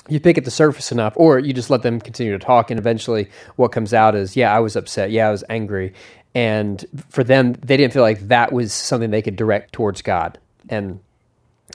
[0.07, 2.79] You pick at the surface enough, or you just let them continue to talk, and
[2.79, 5.11] eventually, what comes out is, "Yeah, I was upset.
[5.11, 5.95] Yeah, I was angry,"
[6.35, 10.39] and for them, they didn't feel like that was something they could direct towards God,
[10.69, 11.01] and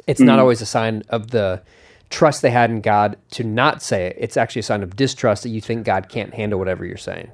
[0.05, 0.41] it's not mm.
[0.41, 1.63] always a sign of the
[2.09, 4.15] trust they had in God to not say it.
[4.19, 7.31] It's actually a sign of distrust that you think God can't handle whatever you're saying.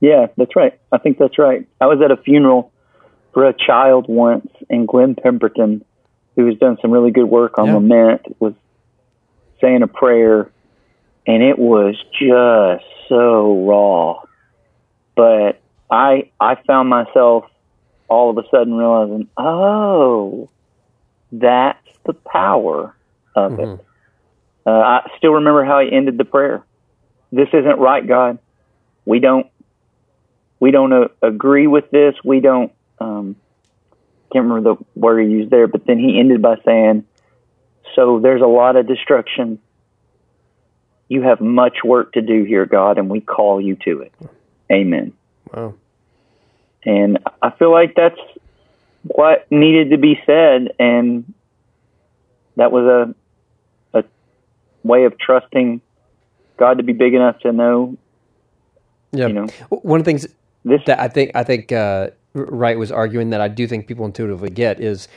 [0.00, 0.78] Yeah, that's right.
[0.92, 1.66] I think that's right.
[1.80, 2.70] I was at a funeral
[3.32, 5.84] for a child once in Glenn Pemberton
[6.36, 7.74] who has done some really good work on Yeah.
[7.74, 8.52] lament, was
[9.60, 10.50] saying a prayer,
[11.26, 14.22] and it was just so raw.
[15.14, 15.60] But
[15.90, 17.46] I I found myself
[18.08, 20.48] all of a sudden realizing, oh,
[21.32, 22.94] That's the power
[23.36, 23.86] of it.
[24.66, 26.64] Uh, I still remember how he ended the prayer.
[27.30, 28.38] This isn't right, God.
[29.04, 29.46] We don't
[30.58, 32.14] we don't uh, agree with this.
[32.24, 32.72] We don't.
[32.98, 33.36] Um,
[34.32, 37.04] can't remember the word he used there, but then he ended by saying,
[37.94, 39.60] "So there's a lot of destruction.
[41.08, 44.12] You have much work to do here, God, and we call you to it."
[44.72, 45.12] Amen.
[45.52, 45.74] Wow.
[46.84, 48.18] And I feel like that's
[49.02, 51.32] what needed to be said, and
[52.56, 53.14] that was a
[54.86, 55.80] way of trusting
[56.58, 57.96] God to be big enough to know.
[59.12, 59.28] Yeah.
[59.28, 60.26] You know, One of the things
[60.64, 64.04] this that I think I think uh, Wright was arguing that I do think people
[64.04, 65.08] intuitively get is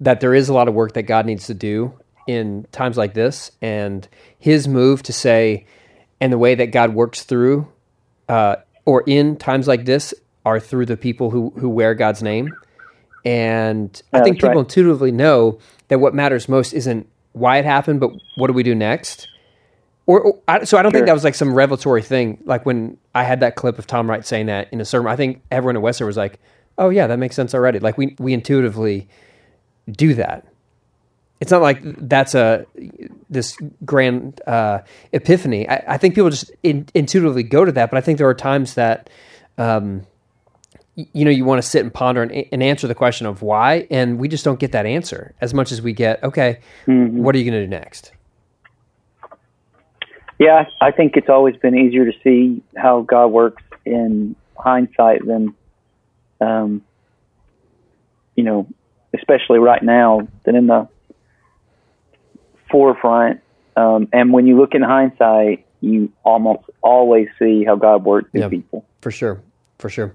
[0.00, 1.92] that there is a lot of work that God needs to do
[2.26, 4.06] in times like this, and
[4.38, 5.66] His move to say,
[6.20, 7.66] and the way that God works through
[8.28, 10.12] uh, or in times like this
[10.44, 12.54] are through the people who who wear God's name,
[13.24, 14.58] and I think people right.
[14.58, 18.74] intuitively know that what matters most isn't why it happened, but what do we do
[18.74, 19.28] next.
[20.06, 22.42] Or, or I, so I don't think that was like some revelatory thing.
[22.44, 25.16] Like when I had that clip of Tom Wright saying that in a sermon, I
[25.16, 26.40] think everyone at Western was like,
[26.78, 29.06] "Oh yeah, that makes sense already." Like we we intuitively
[29.90, 30.46] do that.
[31.40, 32.64] It's not like that's a
[33.28, 34.80] this grand uh,
[35.12, 35.68] epiphany.
[35.68, 38.34] I, I think people just in, intuitively go to that, but I think there are
[38.34, 39.10] times that
[39.58, 40.06] um,
[41.12, 43.86] you know you want to sit and ponder and, and answer the question of why,
[43.90, 46.22] and we just don't get that answer as much as we get.
[46.24, 48.12] Okay, what are you going to do next?
[50.38, 55.54] Yeah, I think it's always been easier to see how God works in hindsight than,
[56.40, 56.82] um,
[58.36, 58.66] you know,
[59.14, 60.88] especially right now than in the
[62.70, 63.40] forefront.
[63.76, 68.42] Um, and when you look in hindsight, you almost always see how God works through
[68.42, 68.48] Yeah.
[68.48, 68.84] people.
[69.00, 69.40] For sure,
[69.78, 70.14] for sure.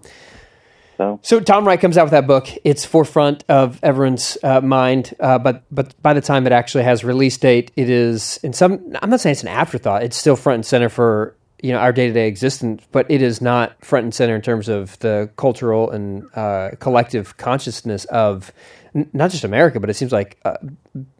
[0.97, 2.47] So So Tom Wright comes out with that book.
[2.63, 7.03] It's forefront of everyone's uh, mind, uh, but but by the time it actually has
[7.03, 8.95] release date, it is in some.
[9.01, 10.03] I'm not saying it's an afterthought.
[10.03, 13.21] It's still front and center for you know our day to day existence, but it
[13.21, 18.51] is not front and center in terms of the cultural and uh, collective consciousness of
[18.93, 20.57] n- not just America, but it seems like uh,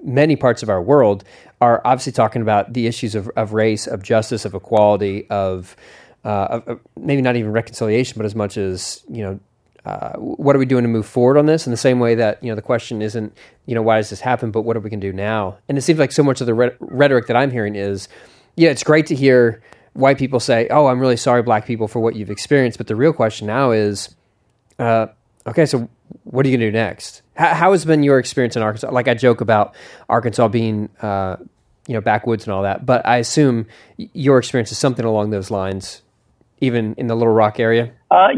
[0.03, 1.23] many parts of our world
[1.62, 5.77] are obviously talking about the issues of, of race, of justice, of equality, of,
[6.25, 9.39] uh, of, of maybe not even reconciliation, but as much as you know
[9.86, 11.67] uh, what are we doing to move forward on this?
[11.67, 14.22] In the same way that you know the question isn't you know why does this
[14.22, 15.58] happen but what are we can do now?
[15.67, 18.08] And it seems like so much of the rhet- rhetoric that i'm hearing is
[18.56, 19.62] yeah it's great to hear
[19.93, 22.96] white people say oh i'm really sorry black people for what you've experienced but the
[22.96, 24.15] real question now is
[24.80, 25.08] uh,
[25.46, 25.89] okay so
[26.24, 27.22] what are you going to do next?
[27.36, 28.91] How, how has been your experience in arkansas?
[28.91, 29.76] Like i joke about
[30.08, 31.36] arkansas being uh,
[31.88, 33.65] you know backwoods and all that but i assume
[33.98, 36.02] your experience is something along those lines
[36.62, 37.91] even in the little rock area?
[38.10, 38.30] Uh,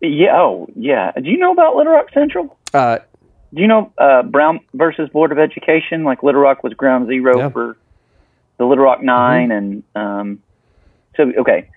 [0.00, 0.36] yeah.
[0.36, 1.12] Oh, yeah.
[1.12, 2.56] Do you know about Little Rock Central?
[2.74, 2.98] uh,
[3.54, 6.04] Do you know uh, Brown versus Board of Education?
[6.04, 7.48] Like Little Rock was ground zero Yeah.
[7.50, 7.76] for
[8.58, 10.42] the Little Rock 9 and um,
[11.16, 11.68] so okay,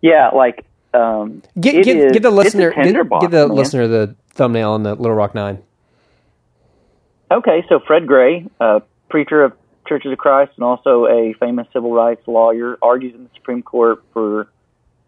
[0.00, 0.28] yeah.
[0.30, 0.64] Like
[0.94, 3.56] um, Get, is- give the listener give the man.
[3.56, 5.62] listener the thumbnail on the Little Rock Nine.
[7.30, 9.52] Okay, so Fred Gray, a preacher of
[9.86, 14.02] Churches of Christ and also a famous civil rights lawyer, argues in the Supreme Court
[14.12, 14.48] for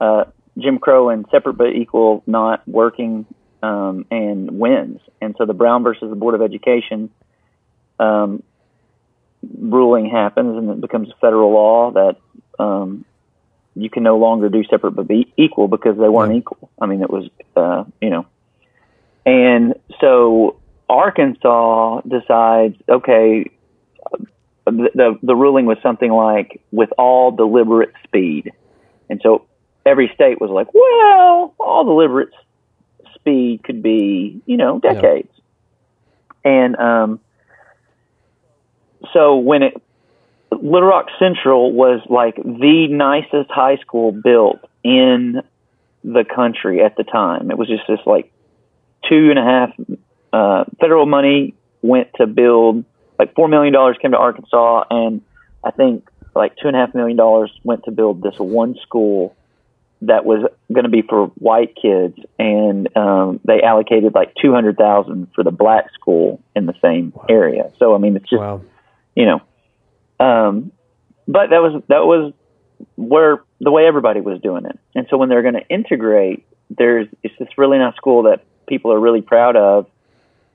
[0.00, 0.24] uh,
[0.58, 3.26] Jim Crow and separate but equal not working
[3.62, 5.00] um, and wins.
[5.20, 7.10] And so the Brown versus the Board of Education
[7.98, 8.42] um,
[9.58, 12.16] ruling happens and it becomes a federal law that
[12.58, 13.04] um,
[13.74, 16.70] you can no longer do separate but be equal because they weren't equal.
[16.80, 18.26] I mean, it was, uh, you know.
[19.24, 23.50] And so Arkansas decides, okay,
[24.64, 28.52] the, the the ruling was something like with all deliberate speed,
[29.08, 29.46] and so
[29.84, 35.32] every state was like, well, all the s- speed could be, you know, decades,
[36.44, 37.20] and um,
[39.12, 39.74] so when it
[40.60, 45.42] Little Rock Central was like the nicest high school built in
[46.04, 47.50] the country at the time.
[47.50, 48.32] It was just this like
[49.08, 49.70] two and a half
[50.32, 52.84] uh, federal money went to build
[53.18, 55.22] like four million dollars came to Arkansas, and
[55.64, 59.36] I think like two and a half million dollars went to build this one school
[60.02, 64.76] that was going to be for white kids, and um, they allocated like two hundred
[64.76, 67.72] thousand for the black school in the same area.
[67.78, 68.62] So I mean, it's just Wow.
[69.14, 69.40] you know,
[70.24, 70.72] um,
[71.28, 72.32] but that was that was
[72.96, 74.78] where the way everybody was doing it.
[74.94, 78.92] And so when they're going to integrate, there's it's this really nice school that people
[78.92, 79.86] are really proud of,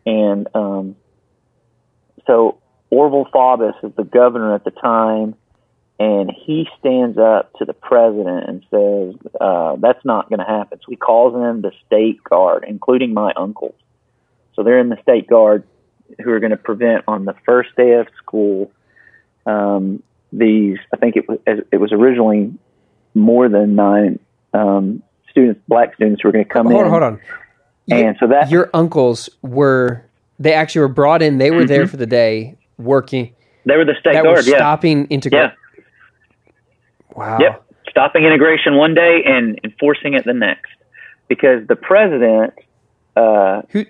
[0.05, 0.97] and um,
[2.25, 2.57] so
[2.91, 5.35] Orval Faubus is the governor at the time,
[5.99, 10.79] and he stands up to the president and says, uh, "That's not going to happen."
[10.79, 13.75] So he calls in the state guard, including my uncles.
[14.55, 15.63] So they're in the state guard
[16.23, 18.71] who are going to prevent on the first day of school
[19.45, 20.77] um, these.
[20.93, 21.39] I think it was
[21.71, 22.53] it was originally
[23.13, 24.19] more than nine
[24.53, 26.85] um, students, black students, who were going to come hold in.
[26.85, 27.21] on, hold on.
[27.89, 30.03] And so that Your uncles were
[30.39, 31.37] they actually were brought in.
[31.37, 33.33] They were there for the day working.
[33.65, 34.45] they were the state That guard.
[34.45, 35.51] Yeah, stopping yeah, integration.
[37.17, 37.39] Wow.
[37.41, 37.63] yep.
[37.89, 40.71] Stopping integration one day and enforcing it the next,
[41.27, 42.53] because the president
[43.15, 43.85] uh, Who?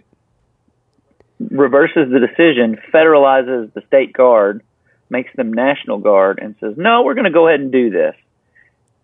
[1.40, 4.64] reverses the decision, federalizes the state guard,
[5.10, 8.16] makes them national guard, and says, "No, we're going to go ahead and do this."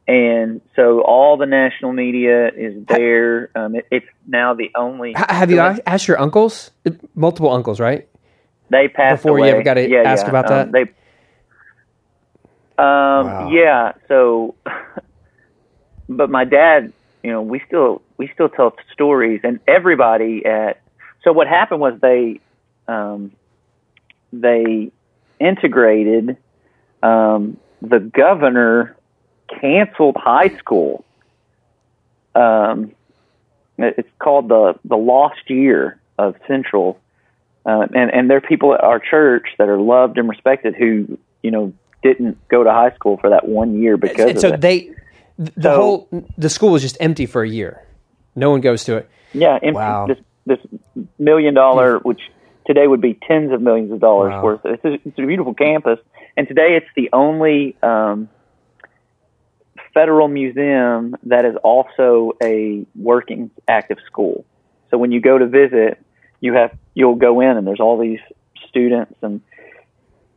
[0.08, 3.50] And so all the national media is there.
[3.56, 5.14] Um, it, it's now the only.
[5.16, 6.72] Have you a- asked your uncles?
[7.16, 8.08] Multiple uncles, right?
[8.70, 10.30] They passed before you ever got to Yeah, ask yeah.
[10.30, 10.72] about Um, that?
[10.72, 10.92] They.
[12.78, 13.28] Um.
[13.28, 13.50] Wow.
[13.52, 13.92] Yeah.
[14.08, 14.56] So,
[16.10, 20.82] but my dad, you know, we still we still tell stories, and everybody at.
[21.24, 22.42] So what happened was they,
[22.88, 23.32] um,
[24.34, 24.92] they
[25.40, 26.36] integrated.
[27.02, 28.96] Um, the governor
[29.62, 31.04] canceled high school.
[32.36, 32.92] Um,
[33.78, 37.00] it's called the the lost year of Central,
[37.66, 41.18] uh, and and there are people at our church that are loved and respected who
[41.42, 44.54] you know didn't go to high school for that one year because And so of
[44.56, 44.62] it.
[44.62, 44.92] they,
[45.38, 47.82] the So- whole the school was just empty for a year.
[48.36, 49.10] No one goes to it.
[49.34, 50.08] yeah, empty, Wow.
[50.08, 50.60] this this
[51.18, 52.20] million dollar, which
[52.68, 54.44] today would be tens of millions of dollars Wow.
[54.44, 54.62] worth.
[54.66, 56.00] It's a, it's a beautiful campus,
[56.36, 58.28] and today it's the only um,
[59.94, 64.46] federal museum that is also a working active school.
[64.89, 66.00] So when you go to visit,
[66.42, 68.20] you have you'll go in and there's all these
[68.70, 69.42] students and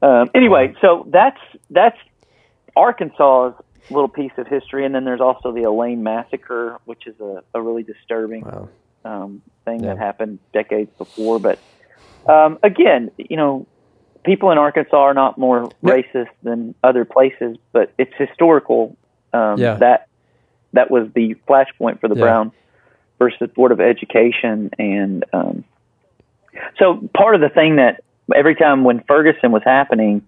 [0.02, 0.74] um, anyway.
[0.80, 1.96] So that's that's
[2.76, 3.54] Arkansas's
[3.88, 7.62] little piece of history, and then there's also the Elaine massacre, which is a, a
[7.62, 8.68] really disturbing Wow.
[9.04, 9.94] um, thing Yeah.
[9.94, 11.38] that happened decades before.
[11.38, 11.60] But
[12.28, 13.66] um, again, you know,
[14.24, 15.92] people in Arkansas are not more No.
[15.92, 18.96] racist than other places, but it's historical.
[19.32, 19.76] Um, Yeah.
[19.76, 20.08] That
[20.72, 22.22] that was the flashpoint for the Yeah.
[22.22, 22.52] Brown
[23.18, 25.64] versus Board of Education, and um,
[26.78, 28.02] so part of the thing that
[28.34, 30.26] every time when Ferguson was happening,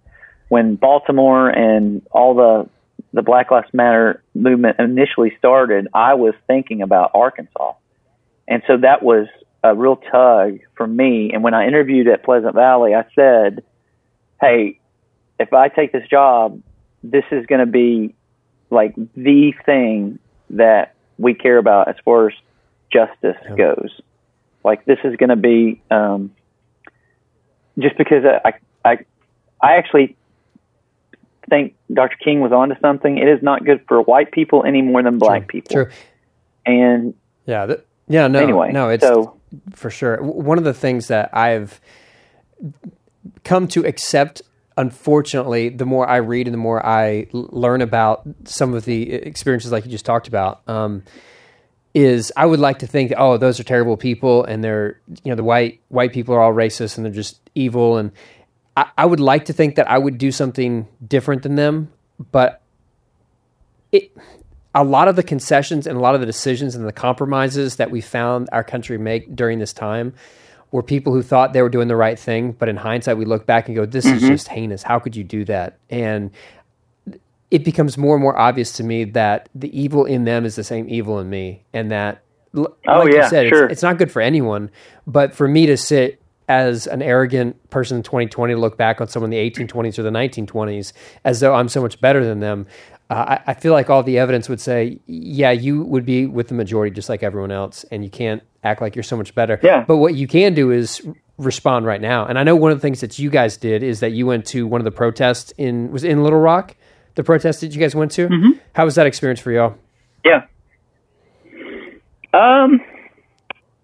[0.49, 2.69] when Baltimore and all the
[3.13, 7.75] the Black Lives Matter movement initially started, I was thinking about Arkansas.
[8.47, 9.29] And so that was
[9.63, 11.31] a real tug for me.
[11.33, 13.65] And when I interviewed at Pleasant Valley, I said,
[14.41, 14.79] Hey,
[15.39, 16.63] if I take this job,
[17.03, 18.15] this is going to be
[18.71, 20.19] like the thing
[20.51, 22.35] that we care about as far as
[22.93, 24.01] justice goes.
[24.65, 26.33] Like this is going to be, um,
[27.79, 28.53] just because I,
[28.85, 28.99] I,
[29.63, 30.17] I actually
[31.49, 32.17] think Dr.
[32.23, 33.17] King was onto something.
[33.19, 35.73] It is not good for white people any more than black people.
[35.73, 35.89] True.
[36.67, 37.15] And
[37.47, 37.67] Yeah.
[37.67, 38.27] th- yeah.
[38.29, 38.39] No.
[38.41, 38.89] anyway, No.
[38.91, 39.39] It's so
[39.75, 40.23] for sure.
[40.23, 41.81] One of the things that I've
[43.45, 44.43] come to accept,
[44.77, 49.13] unfortunately, the more I read and the more I l- learn about some of the
[49.13, 51.03] experiences like you just talked about, um,
[51.95, 55.37] is I would like to think, oh, those are terrible people, and they're you know
[55.37, 58.13] the white white people are all racist and they're just evil, and
[58.77, 61.93] I, I would like to think that I would do something different than them,
[62.31, 62.63] but
[63.93, 64.13] it
[64.75, 67.91] a lot of the concessions and a lot of the decisions and the compromises that
[67.91, 70.15] we found our country make during this time
[70.71, 73.47] were people who thought they were doing the right thing, but in hindsight, we look
[73.47, 74.29] back and go, "This is mm-hmm.
[74.29, 74.83] just heinous.
[74.83, 76.31] How could you do that?" And
[77.51, 80.65] it becomes more and more obvious to me that the evil in them is the
[80.65, 82.23] same evil in me, and that,
[82.55, 83.65] Oh, like yeah, you said, sure.
[83.65, 84.71] it's, it's not good for anyone.
[85.07, 89.09] But for me to sit as an arrogant person in 2020 to look back on
[89.09, 92.67] someone in the 1820s or the 1920s as though I'm so much better than them,
[93.11, 96.49] uh, I, I feel like all the evidence would say, yeah, you would be with
[96.49, 99.61] the majority just like everyone else, and you can't act like you're so much better.
[99.63, 99.85] Yeah.
[99.87, 101.07] But what you can do is
[101.37, 102.25] respond right now.
[102.27, 104.45] And I know one of the things that you guys did is that you went
[104.47, 106.75] to one of the protests in was in Little Rock,
[107.19, 108.29] the protest that you guys went to.
[108.29, 108.51] Mm-hmm.
[108.75, 109.75] How was that experience for y'all?
[110.25, 110.47] Yeah.
[112.33, 112.81] Um,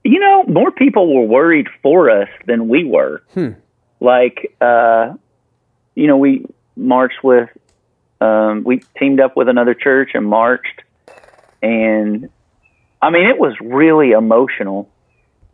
[0.05, 3.25] you know, more people were worried for us than we were.
[3.99, 5.14] Like, uh,
[5.97, 7.49] you know, we marched with,
[8.20, 10.82] um, we teamed up with another church and marched,
[11.61, 12.30] and
[13.03, 14.89] I mean, it was really emotional,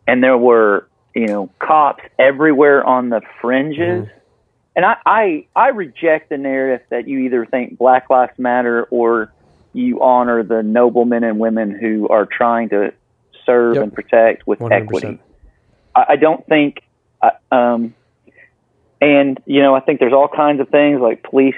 [0.05, 4.07] and there were, you know, cops everywhere on the fringes.
[4.75, 9.31] And I, I, I reject the narrative that you either think Black Lives Matter or
[9.73, 12.93] you honor the noble men and women who are trying to
[13.45, 13.83] serve Yep.
[13.83, 14.71] and protect with 100%.
[14.71, 15.19] equity.
[15.95, 16.81] I, I don't think,
[17.51, 17.93] um,
[19.01, 21.55] and you know, I think there's all kinds of things like police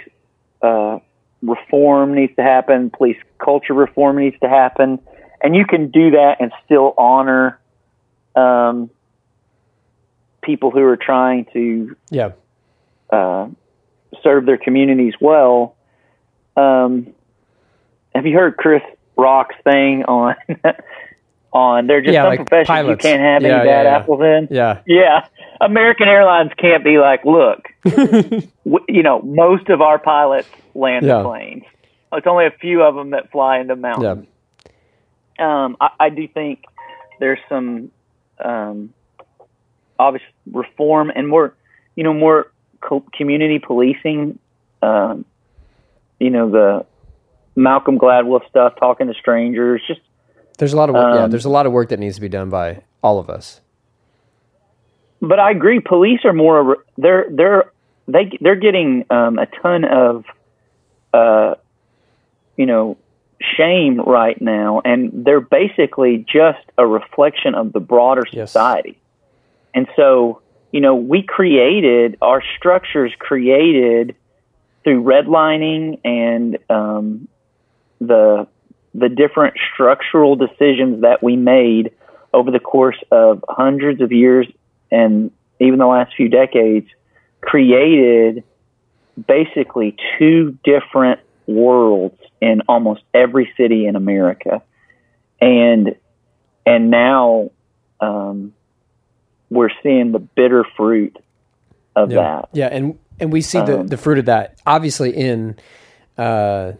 [0.61, 0.99] uh,
[1.41, 4.99] reform needs to happen, police culture reform needs to happen,
[5.41, 7.59] and you can do that and still honor
[8.35, 8.89] um,
[10.41, 12.31] people who are trying to Yeah.
[13.13, 13.47] Uh,
[14.23, 15.75] serve their communities well.
[16.55, 17.13] Um,
[18.13, 18.81] have you heard Chris
[19.17, 20.35] Rock's thing on
[21.53, 23.03] on there are just Yeah, some like professions pilots.
[23.03, 23.95] you can't have Yeah, any bad yeah.
[23.97, 24.47] apples in?
[24.51, 24.79] Yeah.
[24.87, 25.27] Yeah,
[25.61, 31.23] American Airlines can't be like, look, w- you know, most of our pilots land the
[31.23, 31.63] planes.
[32.11, 34.27] It's only a few of them that fly into mountains.
[35.39, 35.63] Yeah.
[35.65, 36.63] Um, I, I do think
[37.19, 37.89] there's some
[38.43, 38.93] um,
[39.97, 41.55] obvious reform and more,
[41.95, 42.51] you know, more
[43.15, 44.39] community policing.
[44.81, 45.25] Um,
[46.19, 46.85] you know, the
[47.55, 50.01] Malcolm Gladwell stuff, talking to strangers, just
[50.57, 52.21] There's a lot of work, yeah, Um, there's a lot of work that needs to
[52.21, 53.61] be done by all of us.
[55.21, 55.79] but I agree.
[55.79, 56.77] Police are more.
[56.97, 57.71] They're they're
[58.07, 60.25] they they're getting um, a ton of,
[61.13, 61.55] uh,
[62.57, 62.97] you know,
[63.57, 68.51] shame right now, and they're basically just a reflection of the broader Yes.
[68.51, 68.97] society.
[69.73, 70.41] And so,
[70.73, 74.15] you know, we created our structures created
[74.83, 77.27] through redlining and um,
[78.01, 78.47] the
[78.95, 81.91] the different structural decisions that we made
[82.33, 84.47] over the course of hundreds of years
[84.91, 86.87] and even the last few decades
[87.41, 88.43] created
[89.27, 94.63] basically two different worlds in almost every city in America.
[95.39, 95.95] And
[96.65, 97.51] and now
[97.99, 98.53] um,
[99.53, 101.17] we're seeing the bitter fruit
[101.95, 102.21] of Yeah.
[102.21, 102.49] that.
[102.53, 105.55] Yeah, and and we see the, Um, the fruit of that obviously in
[106.17, 106.73] uh,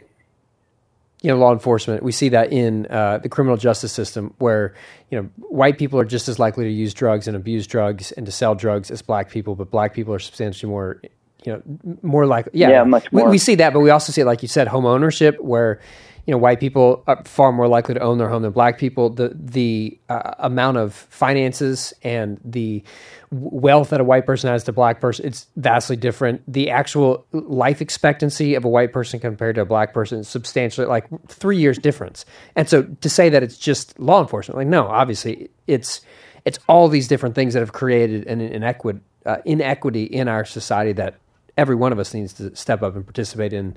[1.22, 2.04] you know law enforcement.
[2.04, 4.74] We see that in uh, the criminal justice system, where
[5.10, 8.26] you know white people are just as likely to use drugs and abuse drugs and
[8.26, 11.02] to sell drugs as black people, but black people are substantially more
[11.46, 11.62] you know
[12.02, 13.30] more like yeah, Yeah, much We, more.
[13.30, 15.80] we see that, but we also see it like you said, home ownership, where
[16.26, 19.10] you know white people are far more likely to own their home than black people.
[19.10, 22.84] The the uh, amount of finances and the
[23.32, 26.42] wealth that a white person has to a black person it's vastly different.
[26.48, 30.88] The actual life expectancy of a white person compared to a black person is substantially
[30.88, 32.26] like three years difference.
[32.56, 36.02] And so to say that it's just law enforcement, like no, obviously it's
[36.46, 40.94] it's all these different things that have created an inequity uh, inequity in our society
[40.94, 41.16] that
[41.58, 43.76] every one of us needs to step up and participate in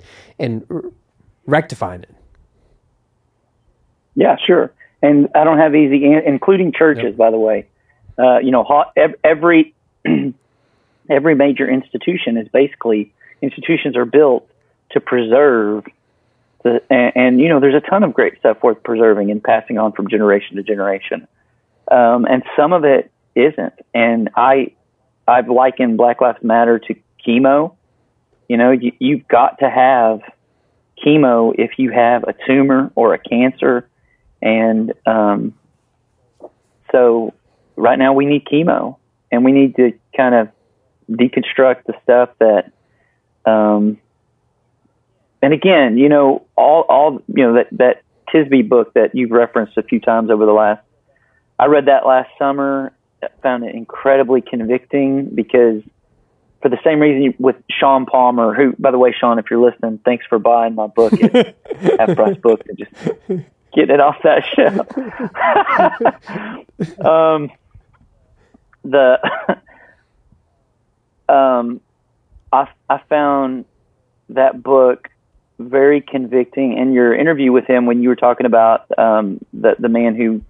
[0.69, 0.83] r-
[1.45, 2.16] rectifying it.
[4.17, 4.73] Yeah, sure.
[5.03, 7.67] And I don't have easy, including churches, by the way.
[8.17, 8.65] Uh, you know,
[9.23, 9.75] every
[11.09, 13.13] every major institution is basically
[13.43, 14.49] institutions are built
[14.91, 15.85] to preserve
[16.63, 19.77] the, and, and you know, there's a ton of great stuff worth preserving and passing
[19.77, 21.27] on from generation to generation.
[21.91, 23.73] Um, and some of it isn't.
[23.93, 24.73] And I,
[25.27, 26.95] I've likened Black Lives Matter to
[27.25, 27.75] chemo.
[28.49, 30.21] You know, you, you've got to have
[31.05, 33.87] chemo if you have a tumor or a cancer
[34.41, 35.53] and um,
[36.91, 37.33] so
[37.75, 38.97] right now we need chemo
[39.31, 40.49] and we need to kind of
[41.09, 42.71] deconstruct the stuff that
[43.49, 43.97] um,
[45.41, 49.77] and again you know all all you know that that tisby book that you've referenced
[49.77, 50.81] a few times over the last
[51.57, 52.91] i read that last summer
[53.41, 55.81] found it incredibly convicting because
[56.61, 59.99] for the same reason with sean palmer who by the way sean if you're listening
[60.03, 61.13] thanks for buying my book.
[61.97, 62.61] Half price book.
[62.67, 63.47] And just
[63.77, 64.87] getting it off that shelf
[67.05, 67.51] um
[68.83, 69.19] the
[71.33, 71.79] um
[72.51, 73.65] I I found
[74.29, 75.09] that book
[75.59, 79.89] very convicting and your interview with him when you were talking about um the the
[79.89, 80.41] man who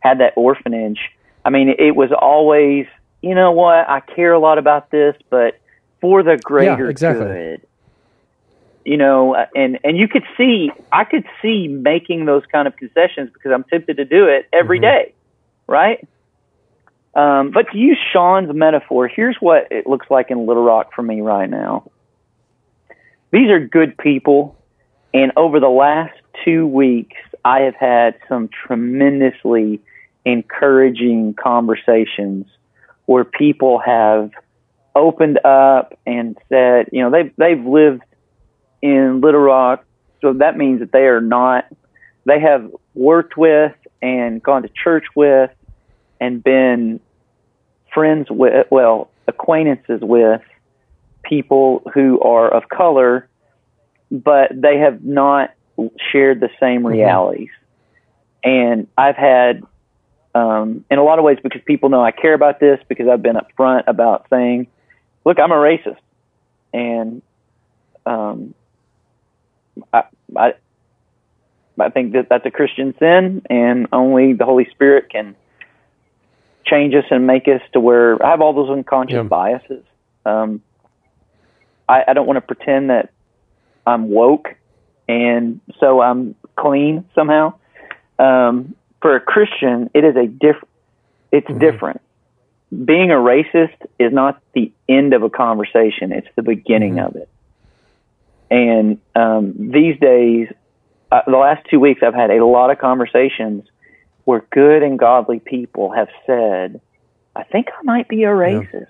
[0.00, 1.10] had that orphanage.
[1.44, 2.86] I mean it was always
[3.22, 3.88] you know what?
[3.88, 5.58] I care a lot about this but
[6.02, 7.24] for the greater exactly.
[7.24, 7.66] good
[8.84, 13.30] you know and and you could see I could see making those kind of concessions
[13.32, 15.14] because I'm tempted to do it every day
[15.66, 16.06] right
[17.14, 21.02] um, but to use Sean's metaphor, here's what it looks like in Little Rock for
[21.02, 21.90] me right now.
[23.30, 24.56] These are good people,
[25.12, 26.14] and over the last
[26.44, 29.80] two weeks, I have had some tremendously
[30.24, 32.46] encouraging conversations
[33.06, 34.30] where people have
[34.96, 38.02] opened up and said, you know, they've they've lived
[38.84, 39.82] in Little Rock,
[40.20, 41.64] so that means that they are not.
[42.26, 43.72] They have worked with
[44.02, 45.50] and gone to church with
[46.20, 47.00] and been
[47.94, 50.42] friends with, well, acquaintances with
[51.22, 53.26] people who are of color,
[54.10, 55.54] but they have not
[56.12, 57.48] shared the same realities.
[58.44, 59.62] And I've had,
[60.34, 63.22] um, in a lot of ways, because people know I care about this, because I've
[63.22, 64.66] been upfront about saying,
[65.24, 65.96] look, I'm a racist.
[66.74, 67.22] And
[68.04, 68.52] um,
[70.36, 70.54] I,
[71.78, 75.36] I, think that that's a Christian sin, and only the Holy Spirit can
[76.64, 79.22] change us and make us to where I have all those unconscious Yeah.
[79.22, 79.84] biases.
[80.24, 80.62] Um,
[81.88, 83.10] I, I don't want to pretend that
[83.86, 84.54] I'm woke
[85.08, 87.54] and so I'm clean somehow.
[88.18, 90.64] Um, for a Christian, it is a diff-
[91.30, 92.00] It's different.
[92.84, 97.28] Being a racist is not the end of a conversation; it's the beginning of it.
[98.50, 100.48] And um, these days,
[101.10, 103.64] uh, the last two weeks, I've had a lot of conversations
[104.24, 106.80] where good and godly people have said,
[107.34, 108.86] "I think I might be a racist,"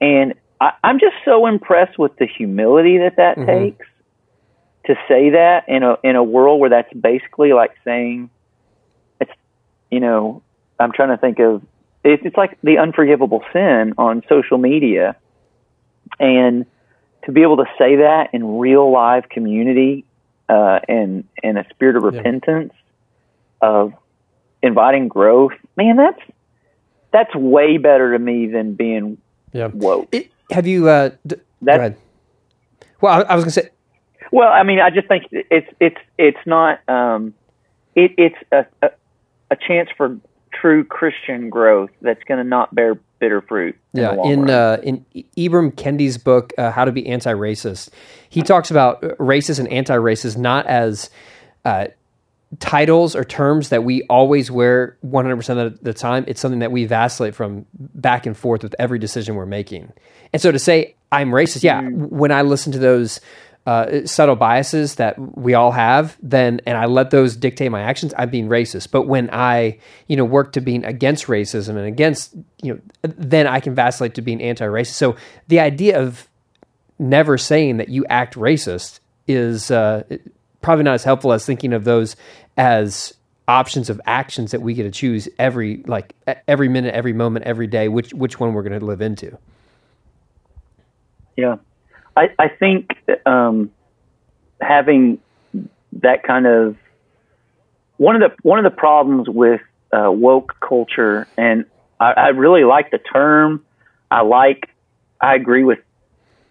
[0.00, 3.46] and I, I'm just so impressed with the humility that that Mhm.
[3.46, 3.86] takes
[4.86, 8.30] to say that in a in a world where that's basically like saying
[9.20, 9.30] it's
[9.90, 10.42] you know
[10.78, 11.62] I'm trying to think of
[12.04, 15.16] it, it's like the unforgivable sin on social media.
[16.18, 16.66] And
[17.24, 20.04] to be able to say that in real live community
[20.48, 22.18] uh, and in a spirit of Yeah.
[22.18, 22.72] repentance
[23.60, 23.92] of
[24.62, 26.20] inviting growth man that's
[27.12, 29.18] that's way better to me than being
[29.52, 29.68] Yeah.
[29.72, 30.88] woke It, have you?
[30.88, 31.96] Uh, d- go That-
[33.00, 33.68] Well, I, I was going to say.
[34.30, 37.34] Well, I mean, I just think it's it's it's not um,
[37.94, 38.90] it, it's a, a
[39.50, 40.16] a chance for
[40.52, 43.76] true Christian growth that's going to not bear bitter fruit.
[43.94, 44.50] In Yeah, in run.
[44.50, 45.04] uh, in
[45.36, 47.90] Ibram Kendi's book, uh, "How to Be Anti-Racist,"
[48.28, 51.10] he talks about racist and anti-racist not as
[51.64, 51.86] uh,
[52.58, 56.24] titles or terms that we always wear 100% of the time.
[56.26, 59.92] It's something that we vacillate from back and forth with every decision we're making.
[60.32, 63.20] And so to say I'm racist, yeah, when I listen to those
[63.64, 68.12] uh, subtle biases that we all have, then and I let those dictate my actions,
[68.18, 68.90] I'm being racist.
[68.90, 73.46] But when I, you know, work to being against racism and against, you know, then
[73.46, 74.94] I can vacillate to being anti-racist.
[74.94, 76.28] So the idea of
[76.98, 78.98] never saying that you act racist
[79.28, 80.02] is uh,
[80.60, 82.16] probably not as helpful as thinking of those
[82.56, 83.14] as
[83.48, 86.14] options of actions that we get to choose every like
[86.48, 87.88] every minute, every moment, every day.
[87.88, 89.38] Which which one we're going to live into.
[91.36, 91.56] Yeah,
[92.16, 92.90] I I think
[93.26, 93.70] um,
[94.60, 95.20] having
[96.00, 96.76] that kind of
[97.96, 99.60] one of the one of the problems with
[99.92, 101.64] uh, woke culture, and
[102.00, 103.64] I, I really like the term.
[104.10, 104.68] I like,
[105.20, 105.78] I agree with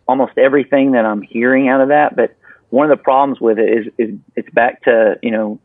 [0.08, 2.16] almost everything that I'm hearing out of that.
[2.16, 2.36] But
[2.70, 5.60] one of the problems with it is is it's back to you know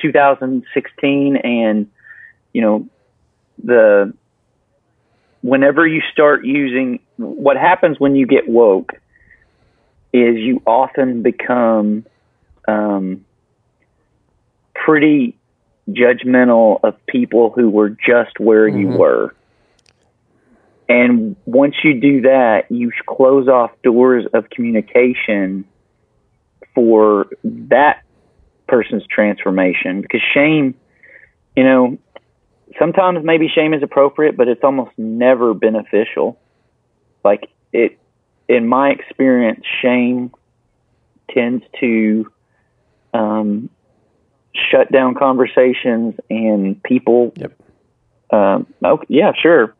[0.00, 1.88] 2016 and
[2.52, 2.88] you know
[3.62, 4.12] the
[5.42, 8.92] whenever you start using what happens when you get woke
[10.12, 12.06] is you often become
[12.66, 13.24] um,
[14.74, 15.36] pretty
[15.90, 19.34] judgmental of people who were just where you were.
[20.88, 25.66] And once you do that, you close off doors of communication
[26.74, 28.02] for that
[28.66, 30.74] person's transformation because shame,
[31.56, 31.98] you know,
[32.78, 36.38] sometimes maybe shame is appropriate, but it's almost never beneficial.
[37.24, 37.98] Like it,
[38.48, 40.32] in my experience, shame
[41.30, 42.30] tends to
[43.12, 43.68] um,
[44.54, 47.32] shut down conversations and people.
[47.36, 47.60] Yep.
[48.30, 49.74] Um, okay, yeah, sure.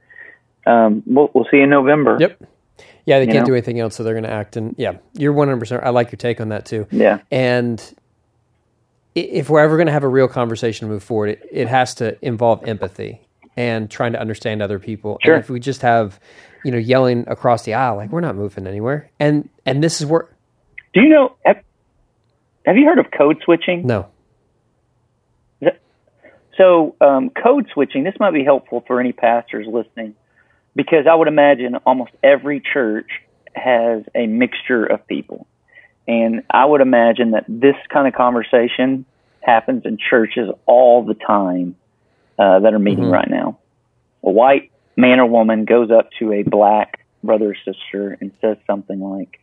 [0.66, 2.16] Um, we'll, we'll see in November.
[2.20, 2.43] Yep.
[3.07, 3.47] Yeah, they can't know?
[3.47, 4.57] do anything else, so they're going to act.
[4.57, 5.59] And yeah, you're 100.
[5.59, 6.86] percent I like your take on that too.
[6.91, 7.20] Yeah.
[7.30, 7.82] And
[9.14, 11.95] if we're ever going to have a real conversation to move forward, it, it has
[11.97, 13.20] to involve empathy
[13.57, 15.18] and trying to understand other people.
[15.22, 15.34] Sure.
[15.34, 16.20] And if we just have,
[16.64, 19.11] you know, yelling across the aisle, like we're not moving anywhere.
[19.18, 20.28] And and this is where
[20.94, 21.36] Do you know?
[21.44, 21.62] Have,
[22.66, 23.86] have you heard of code switching?
[23.86, 24.09] no,
[26.59, 30.16] So, um, code switching, this might be helpful for any pastors listening
[30.74, 33.09] because I would imagine almost every church
[33.54, 35.46] has a mixture of people.
[36.09, 39.04] And I would imagine that this kind of conversation
[39.40, 41.76] happens in churches all the time
[42.38, 43.59] uh, that are meeting right now.
[44.24, 48.57] A white man or woman goes up to a black brother or sister and says
[48.66, 49.40] something like,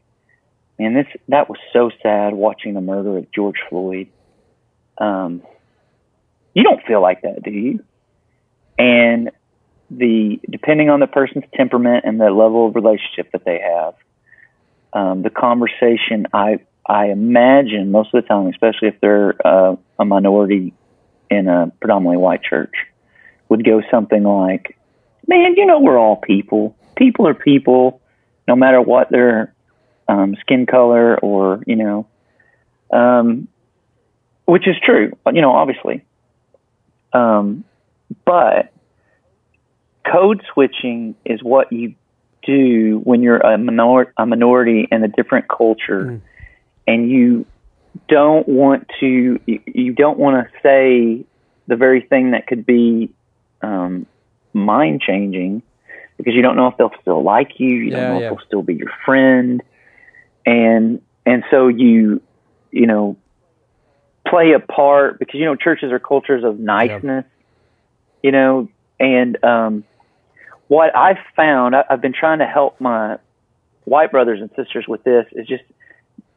[0.77, 4.09] Man, this that was so sad watching the murder of George Floyd.
[4.97, 5.41] Um,
[6.53, 7.79] you don't feel like that, do you?
[8.77, 9.31] And
[9.89, 13.93] the depending on the person's temperament and the level of relationship that they have,
[14.91, 20.03] um, the conversation I I imagine most of the time, especially if they're uh, a
[20.03, 20.73] minority
[21.29, 22.73] in a predominantly white church,
[23.49, 24.74] would go something like,
[25.27, 26.75] "Man, you know we're all people.
[26.95, 28.01] People are people,
[28.47, 29.53] no matter what their
[30.07, 32.07] um, skin color or you know."
[32.91, 33.47] Um,
[34.45, 36.05] which is true, you know, obviously.
[37.13, 37.63] Um,
[38.25, 38.71] but
[40.09, 41.95] code switching is what you
[42.43, 46.21] do when you're a, minor- a minority in a different culture,
[46.87, 47.45] and you
[48.07, 51.25] don't want to you, you don't want to say
[51.67, 53.09] the very thing that could be
[53.61, 54.05] um,
[54.55, 55.61] mind changing
[56.17, 57.67] because you don't know if they'll still like you.
[57.67, 58.25] You Yeah, don't know yeah.
[58.27, 59.61] if they'll still be your friend,
[60.45, 62.21] and and so you
[62.71, 63.17] you know
[64.27, 67.25] play a part because you know churches are cultures of niceness,
[68.23, 69.83] you know, and um,
[70.67, 73.17] what I've found, I, I've been trying to help my
[73.83, 75.63] white brothers and sisters with this is just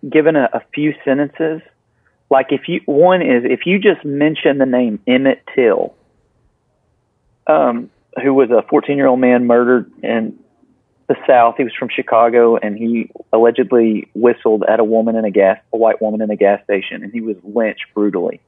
[0.08, 1.62] given a, a few sentences.
[2.30, 5.94] Like if you one is if you just mention the name Emmett Till,
[7.46, 10.38] um, who was a 14 year old man murdered in
[11.08, 11.54] the South.
[11.56, 15.76] He was from Chicago, and he allegedly whistled at a woman in a gas, a
[15.76, 18.40] white woman in a gas station, and he was lynched brutally.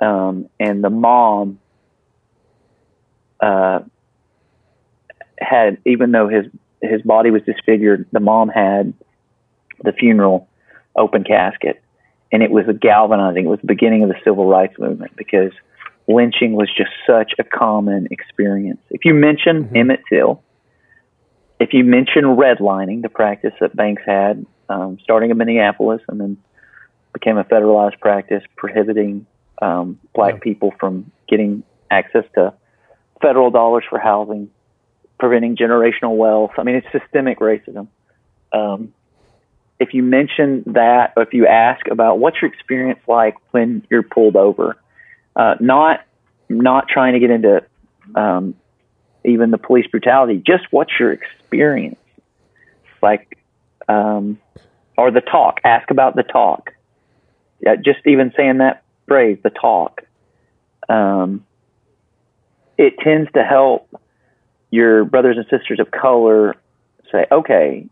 [0.00, 1.60] Um, and the mom
[3.40, 3.80] uh,
[5.38, 6.46] had, even though his
[6.82, 8.92] his body was disfigured, the mom had
[9.84, 10.48] the funeral
[10.96, 11.80] open casket,
[12.32, 13.46] and it was a galvanizing.
[13.46, 15.52] It was the beginning of the civil rights movement because
[16.14, 18.80] lynching was just such a common experience.
[18.90, 20.42] If you mention Emmett Till,
[21.60, 26.36] if you mention redlining, the practice that banks had, um, starting in Minneapolis and then
[27.12, 29.26] became a federalized practice prohibiting
[29.60, 30.40] um, black Yeah.
[30.40, 32.52] people from getting access to
[33.20, 34.50] federal dollars for housing,
[35.20, 36.52] preventing generational wealth.
[36.58, 37.88] I mean, it's systemic racism.
[38.52, 38.92] Um,
[39.78, 44.02] if you mention that, or if you ask about what's your experience like when you're
[44.02, 44.76] pulled over,
[45.36, 46.04] uh, not
[46.48, 47.64] not trying to get into
[48.14, 48.54] um,
[49.24, 51.98] even the police brutality, just what's your experience
[53.02, 53.38] like,
[53.88, 54.38] um,
[54.96, 55.60] or the talk.
[55.64, 56.72] Ask about the talk.
[57.60, 60.02] Yeah, just even saying that phrase, the talk.
[60.88, 61.44] Um,
[62.78, 63.88] it tends to help
[64.70, 66.56] your brothers and sisters of color
[67.10, 67.86] say, okay,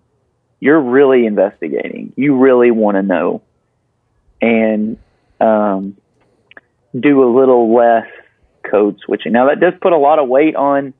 [0.61, 2.13] you're really investigating.
[2.17, 3.43] You really want to know.
[4.41, 4.99] And
[5.41, 5.97] um,
[6.99, 8.07] do a little less
[8.71, 9.33] code switching.
[9.33, 10.95] Now, that does put a lot of weight on.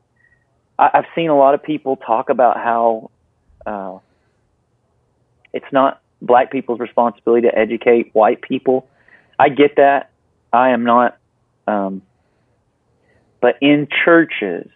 [0.79, 3.11] I, I've seen a lot of people talk about how
[3.67, 3.99] uh,
[5.53, 8.87] it's not black people's responsibility to educate white people.
[9.39, 10.11] I get that.
[10.53, 11.17] I am not.
[11.67, 12.03] Um,
[13.41, 14.69] but in churches,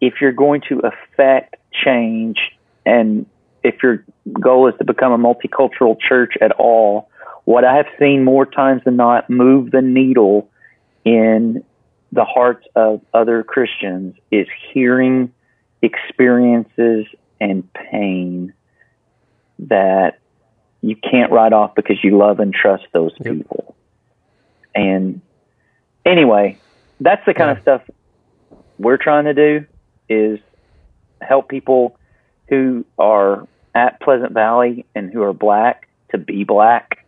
[0.00, 2.38] if you're going to affect change
[2.84, 3.26] and
[3.62, 4.04] if your
[4.40, 7.08] goal is to become a multicultural church at all,
[7.46, 10.50] what I have seen more times than not move the needle
[11.04, 11.64] in
[12.12, 15.32] the hearts of other Christians is hearing
[15.80, 17.06] experiences
[17.40, 18.52] and pain
[19.60, 20.18] that
[20.82, 23.34] you can't write off because you love and trust those Yep.
[23.36, 23.76] people.
[24.74, 25.20] And
[26.04, 26.58] anyway,
[26.98, 27.52] that's the kind Yeah.
[27.52, 27.82] of stuff
[28.78, 29.66] we're trying to do
[30.08, 30.40] is
[31.20, 31.96] help people
[32.48, 37.05] who are at Pleasant Valley and who are black to be black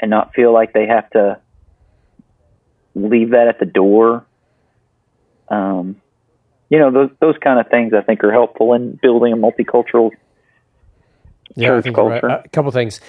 [0.00, 1.38] and not feel like they have to
[2.94, 4.26] leave that at the door.
[5.48, 6.00] Um,
[6.70, 10.10] you know, those those kind of things I think are helpful in building a multicultural
[11.54, 12.20] Yeah, I church think you're right.
[12.20, 12.42] culture.
[12.44, 13.00] A couple things.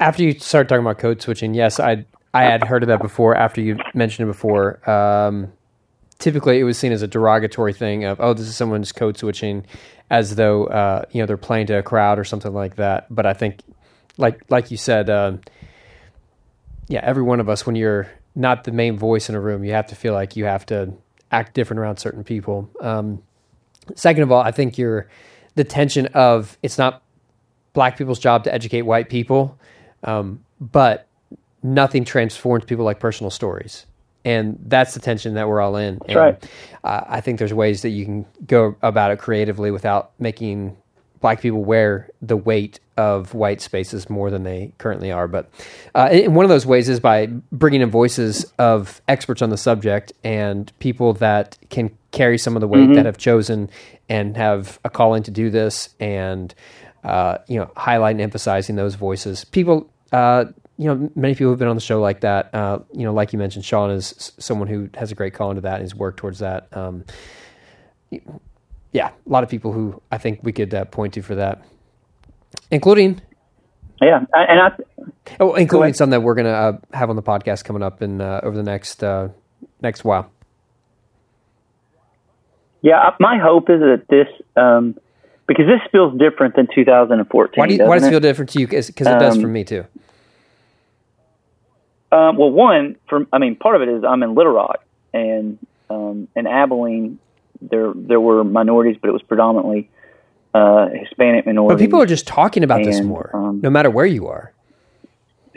[0.00, 3.36] After you started talking about code switching, yes, I I had heard of that before.
[3.36, 5.52] After you mentioned it before, um,
[6.18, 9.66] typically it was seen as a derogatory thing of oh, this is someone's code switching,
[10.10, 13.06] as though uh, you know they're playing to a crowd or something like that.
[13.14, 13.60] But I think,
[14.16, 15.40] like like you said, um,
[16.92, 19.72] yeah, every one of us, when you're not the main voice in a room, you
[19.72, 20.92] have to feel like you have to
[21.30, 22.68] act different around certain people.
[22.82, 23.22] Um,
[23.94, 25.08] second of all, I think you're
[25.54, 27.02] the tension of it's not
[27.72, 29.58] black people's job to educate white people,
[30.04, 31.08] um, but
[31.62, 33.86] nothing transforms people like personal stories.
[34.26, 35.98] And that's the tension that we're all in.
[36.06, 36.50] and, right.
[36.84, 40.76] uh, I think there's ways that you can go about it creatively without making
[41.22, 45.26] black people wear the weight of white spaces more than they currently are.
[45.26, 45.48] But
[45.94, 50.12] uh, one of those ways is by bringing in voices of experts on the subject
[50.22, 53.70] and people that can carry some of the weight that have chosen
[54.10, 56.54] and have a calling to do this and
[57.04, 59.44] uh, you know highlight and emphasizing those voices.
[59.46, 59.88] People.
[60.12, 60.44] Uh,
[60.78, 62.52] you know, many people have been on the show like that.
[62.52, 65.60] Uh, you know, like you mentioned, Sean is someone who has a great calling to
[65.60, 66.66] that and has worked towards that.
[66.76, 67.04] Um,
[68.92, 71.64] yeah, a lot of people who I think we could uh, point to for that,
[72.70, 73.20] including
[74.00, 74.72] Yeah, and I
[75.40, 78.40] oh, including some that we're gonna uh, have on the podcast coming up in uh,
[78.42, 79.28] over the next uh,
[79.80, 80.30] next while.
[82.82, 84.94] yeah, my hope is that this um,
[85.46, 87.60] because this feels different than 2014.
[87.60, 88.66] Why do you, why does it feel different to you?
[88.66, 89.84] Because it does for Um, me too.
[92.10, 94.84] Um, well, one, for I mean, part of it is I'm in Little Rock,
[95.14, 97.18] and um, in Abilene,
[97.70, 99.88] there there were minorities, but it was predominantly
[100.54, 101.78] uh, Hispanic minorities.
[101.78, 104.52] But people are just talking about this more, um, no matter where you are.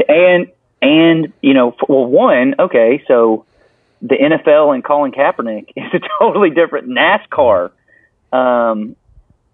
[0.07, 0.47] and
[0.81, 3.45] and you know, f well, one, okay, so
[4.01, 7.71] the NFL and Colin Kaepernick is a totally different NASCAR.
[8.31, 8.95] Um,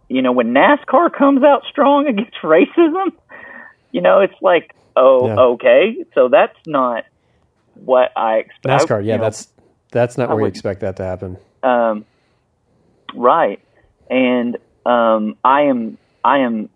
[0.10, 3.14] you know, when NASCAR comes out strong against racism,
[3.92, 5.40] you know, it's like, oh, Yeah.
[5.40, 7.06] okay, so that's not
[7.76, 8.66] what I expect.
[8.66, 9.48] NASCAR, yeah, you know, that's
[9.92, 11.38] that's not I where you expect that to happen.
[11.64, 12.06] um,
[13.14, 13.60] right.
[14.10, 16.70] And um, I am I am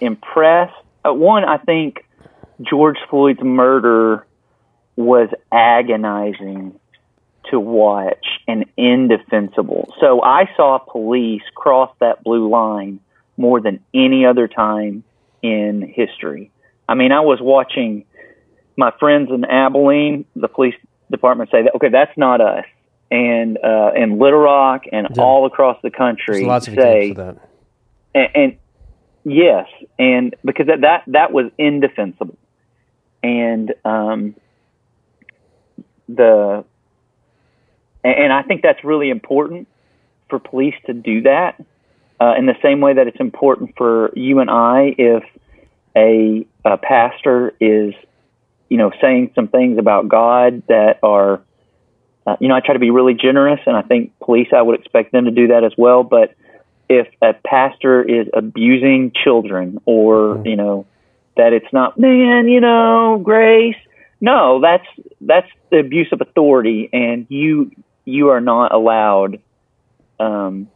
[0.00, 0.74] impressed.
[1.04, 2.04] Uh, one, I think
[2.62, 4.26] George Floyd's murder
[4.96, 6.78] was agonizing
[7.50, 9.92] to watch and indefensible.
[10.00, 13.00] So I saw police cross that blue line
[13.36, 15.02] more than any other time
[15.42, 16.50] in history.
[16.88, 18.04] I mean, I was watching
[18.76, 20.74] my friends in Abilene, the police
[21.10, 22.64] department say that okay, that's not us.
[23.10, 25.22] And uh in Little Rock and Yeah.
[25.22, 27.14] all across the country There's lots of say
[28.14, 28.56] and, and
[29.24, 29.66] yes,
[29.98, 32.38] and because that, that that was indefensible,
[33.22, 34.34] and um,
[36.08, 36.64] the
[38.02, 39.68] and, and I think that's really important
[40.28, 41.60] for police to do that
[42.20, 45.24] uh, in the same way that it's important for you and I if
[45.96, 47.94] a, a pastor is
[48.68, 51.42] you know saying some things about God that are
[52.26, 54.78] uh, you know I try to be really generous and I think police I would
[54.78, 56.34] expect them to do that as well but
[56.90, 60.86] if a pastor is abusing children or you know
[61.36, 63.76] that it's not man you know grace
[64.20, 64.86] no that's
[65.20, 67.70] that's the abuse of authority and you
[68.04, 69.40] you are not allowed
[70.18, 70.68] um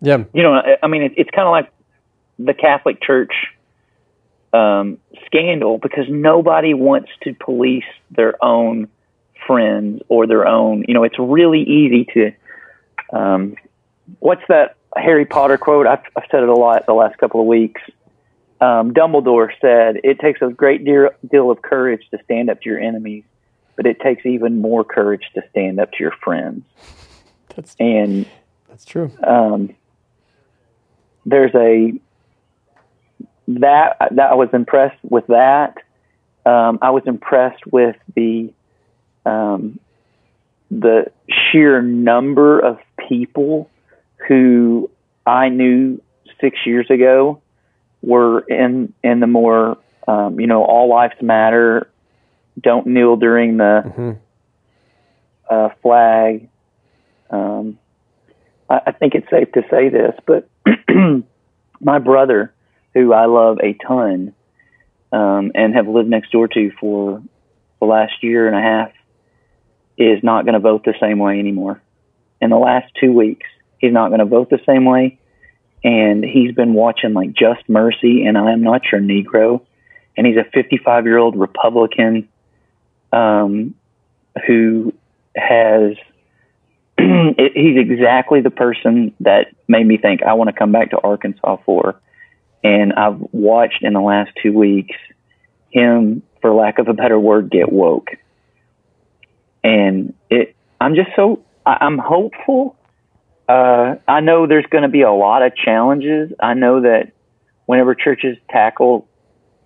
[0.00, 1.72] Yeah, you know i, I mean it, it's kind of like
[2.38, 3.34] the catholic church
[4.52, 8.88] um scandal because nobody wants to police their own
[9.46, 12.32] friends or their own you know it's really easy to
[13.16, 13.56] um
[14.18, 15.86] what's that Harry Potter quote?
[15.86, 17.80] I've, I've said it a lot the last couple of weeks.
[18.60, 22.78] Um, Dumbledore said, "It takes a great deal, of courage to stand up to your
[22.78, 23.24] enemies,
[23.76, 26.64] but it takes even more courage to stand up to your friends."
[27.54, 28.26] that's And
[28.68, 29.10] that's true.
[29.24, 29.74] um,
[31.26, 31.92] there's a
[33.48, 35.78] that that I was impressed with that.
[36.46, 38.52] Um, I was impressed with the
[39.24, 39.78] um,
[40.70, 43.70] the sheer number of people
[44.28, 44.90] who
[45.26, 46.00] I knew
[46.40, 47.40] six years ago
[48.02, 51.88] were in in the more um, you know all lives matter,
[52.60, 54.16] don't kneel during the Mhm.
[55.48, 56.48] uh, flag.
[57.30, 57.78] Um,
[58.68, 60.48] I, I think it's safe to say this, but
[61.80, 62.52] my brother,
[62.94, 64.34] who I love a ton,
[65.12, 67.22] um, and have lived next door to for
[67.80, 68.92] the last year and a half,
[69.96, 71.80] is not going to vote the same way anymore.
[72.40, 73.46] In the last two weeks,
[73.78, 75.18] he's not going to vote the same way,
[75.84, 79.60] and he's been watching like Just Mercy and I Am Not Your Negro,
[80.16, 82.28] and he's a 55 year old Republican
[83.12, 83.74] um,
[84.46, 84.92] who
[85.36, 85.96] has
[86.98, 91.00] it, he's exactly the person that made me think I want to come back to
[91.00, 92.00] Arkansas for.
[92.64, 94.96] And I've watched in the last two weeks
[95.70, 98.10] him, for lack of a better word, get woke.
[99.64, 102.76] And it, I'm just so, I, I'm hopeful.
[103.48, 106.32] Uh, I know there's going to be a lot of challenges.
[106.40, 107.12] I know that
[107.66, 109.08] whenever churches tackle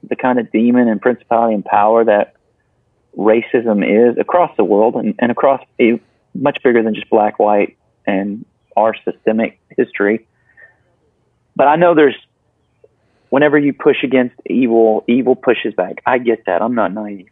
[0.08, 2.34] the kind of demon and principality and power that
[3.16, 6.00] racism is across the world and, and across a
[6.34, 7.76] much bigger than just black, white,
[8.06, 8.44] and
[8.76, 10.26] our systemic history.
[11.56, 12.16] But I know there's
[13.30, 16.02] whenever you push against evil, evil pushes back.
[16.06, 16.62] I get that.
[16.62, 17.28] I'm not naive,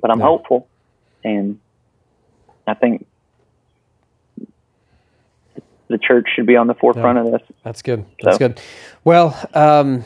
[0.00, 0.26] but I'm No.
[0.26, 0.68] hopeful,
[1.24, 1.58] and
[2.66, 3.06] I think
[5.88, 7.42] the church should be on the forefront of this.
[7.62, 8.04] That's good.
[8.22, 8.60] That's So- good.
[9.04, 10.04] Well, um,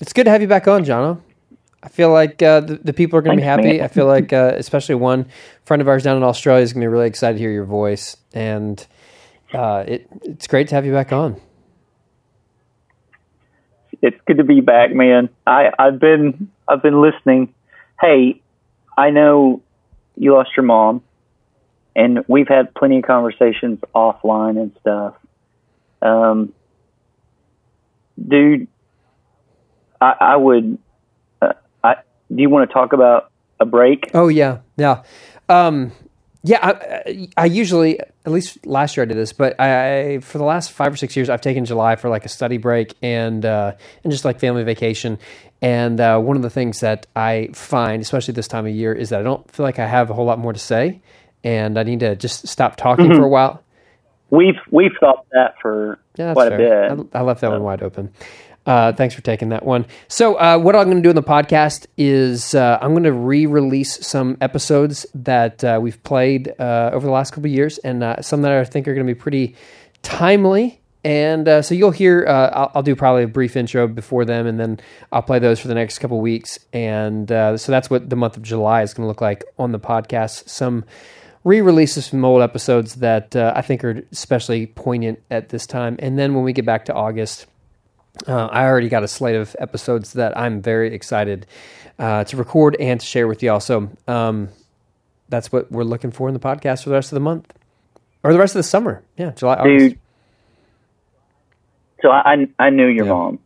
[0.00, 1.20] it's good to have you back on, Jono.
[1.82, 3.74] I feel like uh, the, the people are going to be happy.
[3.78, 3.80] man.
[3.82, 5.26] I feel like, uh, especially one
[5.64, 7.64] friend of ours down in Australia is going to be really excited to hear your
[7.64, 8.84] voice, and
[9.54, 11.40] uh, it, it's great to have you back on.
[14.02, 15.28] it's good to be back, man.
[15.46, 17.54] I I've been I've been listening.
[18.00, 18.42] Hey,
[18.98, 19.62] I know
[20.16, 21.02] you lost your mom,
[21.94, 25.14] and we've had plenty of conversations offline and stuff.
[26.02, 26.52] Um,
[28.26, 28.68] dude,
[30.00, 30.78] I, I would.
[31.40, 31.52] Uh,
[31.82, 31.96] I
[32.34, 34.10] do you want to talk about a break?
[34.14, 35.02] Oh yeah, yeah,
[35.48, 35.92] um,
[36.46, 36.58] yeah.
[36.62, 40.72] I, I usually, at least last year, I did this, but I for the last
[40.72, 43.72] five or six years, I've taken July for like a study break and uh,
[44.04, 45.18] and just like family vacation.
[45.62, 49.08] And uh, one of the things that I find, especially this time of year, is
[49.10, 51.00] that I don't feel like I have a whole lot more to say,
[51.44, 53.62] and I need to just stop talking for a while.
[54.30, 56.86] We've we've thought that for Yeah, quite fair.
[56.90, 57.08] a bit.
[57.14, 58.12] I, I left that one wide open.
[58.66, 59.86] Uh, thanks for taking that one.
[60.08, 63.12] So, uh, what I'm going to do in the podcast is uh, I'm going to
[63.12, 68.20] re-release some episodes that uh, we've played uh, over the last couple years, and uh,
[68.22, 69.54] some that I think are going to be pretty
[70.02, 70.80] timely.
[71.04, 72.26] And so you'll hear.
[72.26, 74.80] I'll, I'll do probably a brief intro before them, and then
[75.12, 76.58] I'll play those for the next couple weeks.
[76.72, 79.78] And so that's what the month of July is going to look like on the
[79.78, 80.48] podcast.
[80.48, 80.84] Some
[81.44, 85.94] re-releases from old episodes that I think are especially poignant at this time.
[86.00, 87.46] And then when we get back to August,
[88.26, 91.46] uh, I already got a slate of episodes that I'm very excited
[91.98, 93.60] uh, to record and to share with y'all.
[93.60, 94.48] So um,
[95.28, 97.52] that's what we're looking for in the podcast for the rest of the month
[98.22, 99.02] or the rest of the summer.
[99.16, 99.78] Yeah, July, August.
[99.94, 99.98] Dude,
[102.02, 103.12] so I I knew your Yeah.
[103.12, 103.38] mom,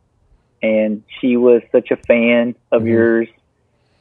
[0.63, 2.89] and she was such a fan of Mm-hmm.
[2.91, 3.29] yours.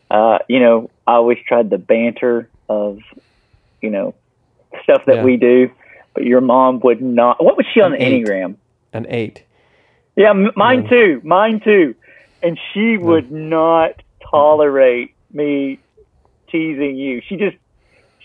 [0.09, 2.97] Uh, you know, I always tried the banter of,
[3.81, 4.15] you know,
[4.83, 5.23] stuff that Yeah.
[5.23, 5.69] we do,
[6.15, 7.43] but your mom would not.
[7.43, 8.25] What was she on An the eight.
[8.25, 8.55] enneagram?
[8.91, 9.43] An eight.
[10.19, 11.21] Yeah, mine too.
[11.23, 11.95] Mine too.
[12.43, 15.79] And she would not tolerate me
[16.51, 17.21] teasing you.
[17.25, 17.55] She just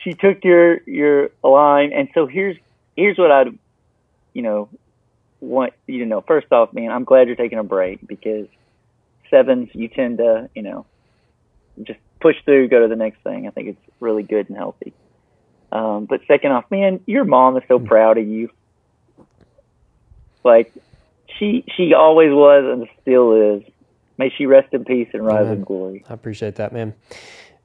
[0.03, 2.57] she took your your line, and so here's
[2.97, 3.57] here's what I'd
[4.32, 4.68] you know
[5.38, 6.20] want you to know.
[6.20, 8.49] First off, man, I'm glad you're taking a break because
[9.30, 10.86] sevens you tend to you know
[11.80, 13.47] just push through, go to the next thing.
[13.47, 14.92] I think it's really good and healthy.
[15.70, 18.51] Um, but second off, man, your mom is so proud of you.
[20.42, 20.72] Like
[21.39, 23.62] she she always was and still is.
[24.16, 26.05] May she rest in peace and rise in glory.
[26.09, 26.95] I appreciate that, man.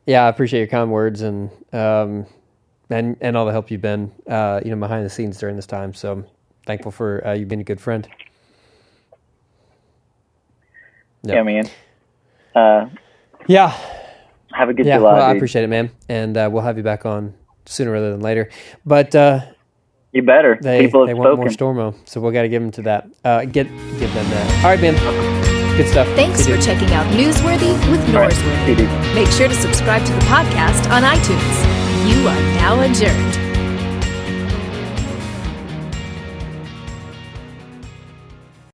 [0.07, 2.25] Yeah, I appreciate your kind words and um,
[2.89, 5.67] and and all the help you've been, uh, you know, behind the scenes during this
[5.67, 5.93] time.
[5.93, 6.25] So I'm
[6.65, 8.07] thankful for uh, you being a good friend.
[11.23, 11.35] Yeah.
[11.35, 11.69] Yeah, man.
[12.55, 12.89] Uh,
[13.47, 13.75] Yeah,
[14.51, 14.97] have a good yeah.
[14.97, 15.13] July.
[15.13, 17.33] well, I appreciate it, man, and uh, we'll have you back on
[17.65, 18.49] sooner rather than later.
[18.85, 19.41] But uh,
[20.11, 20.57] You better.
[20.61, 21.47] they People they have want more.
[21.47, 23.07] Stormo, so we got to give them to that.
[23.23, 23.67] Uh, get
[23.99, 24.63] give them that.
[24.63, 24.95] All right, man.
[25.77, 26.07] Good stuff.
[26.15, 26.65] Thanks See for dude.
[26.65, 28.31] checking out Newsworthy with All right.
[28.33, 28.67] Norsworthy.
[28.69, 29.15] you, dude.
[29.15, 31.57] Make sure to subscribe to the podcast on iTunes.
[32.09, 33.48] You are now adjourned.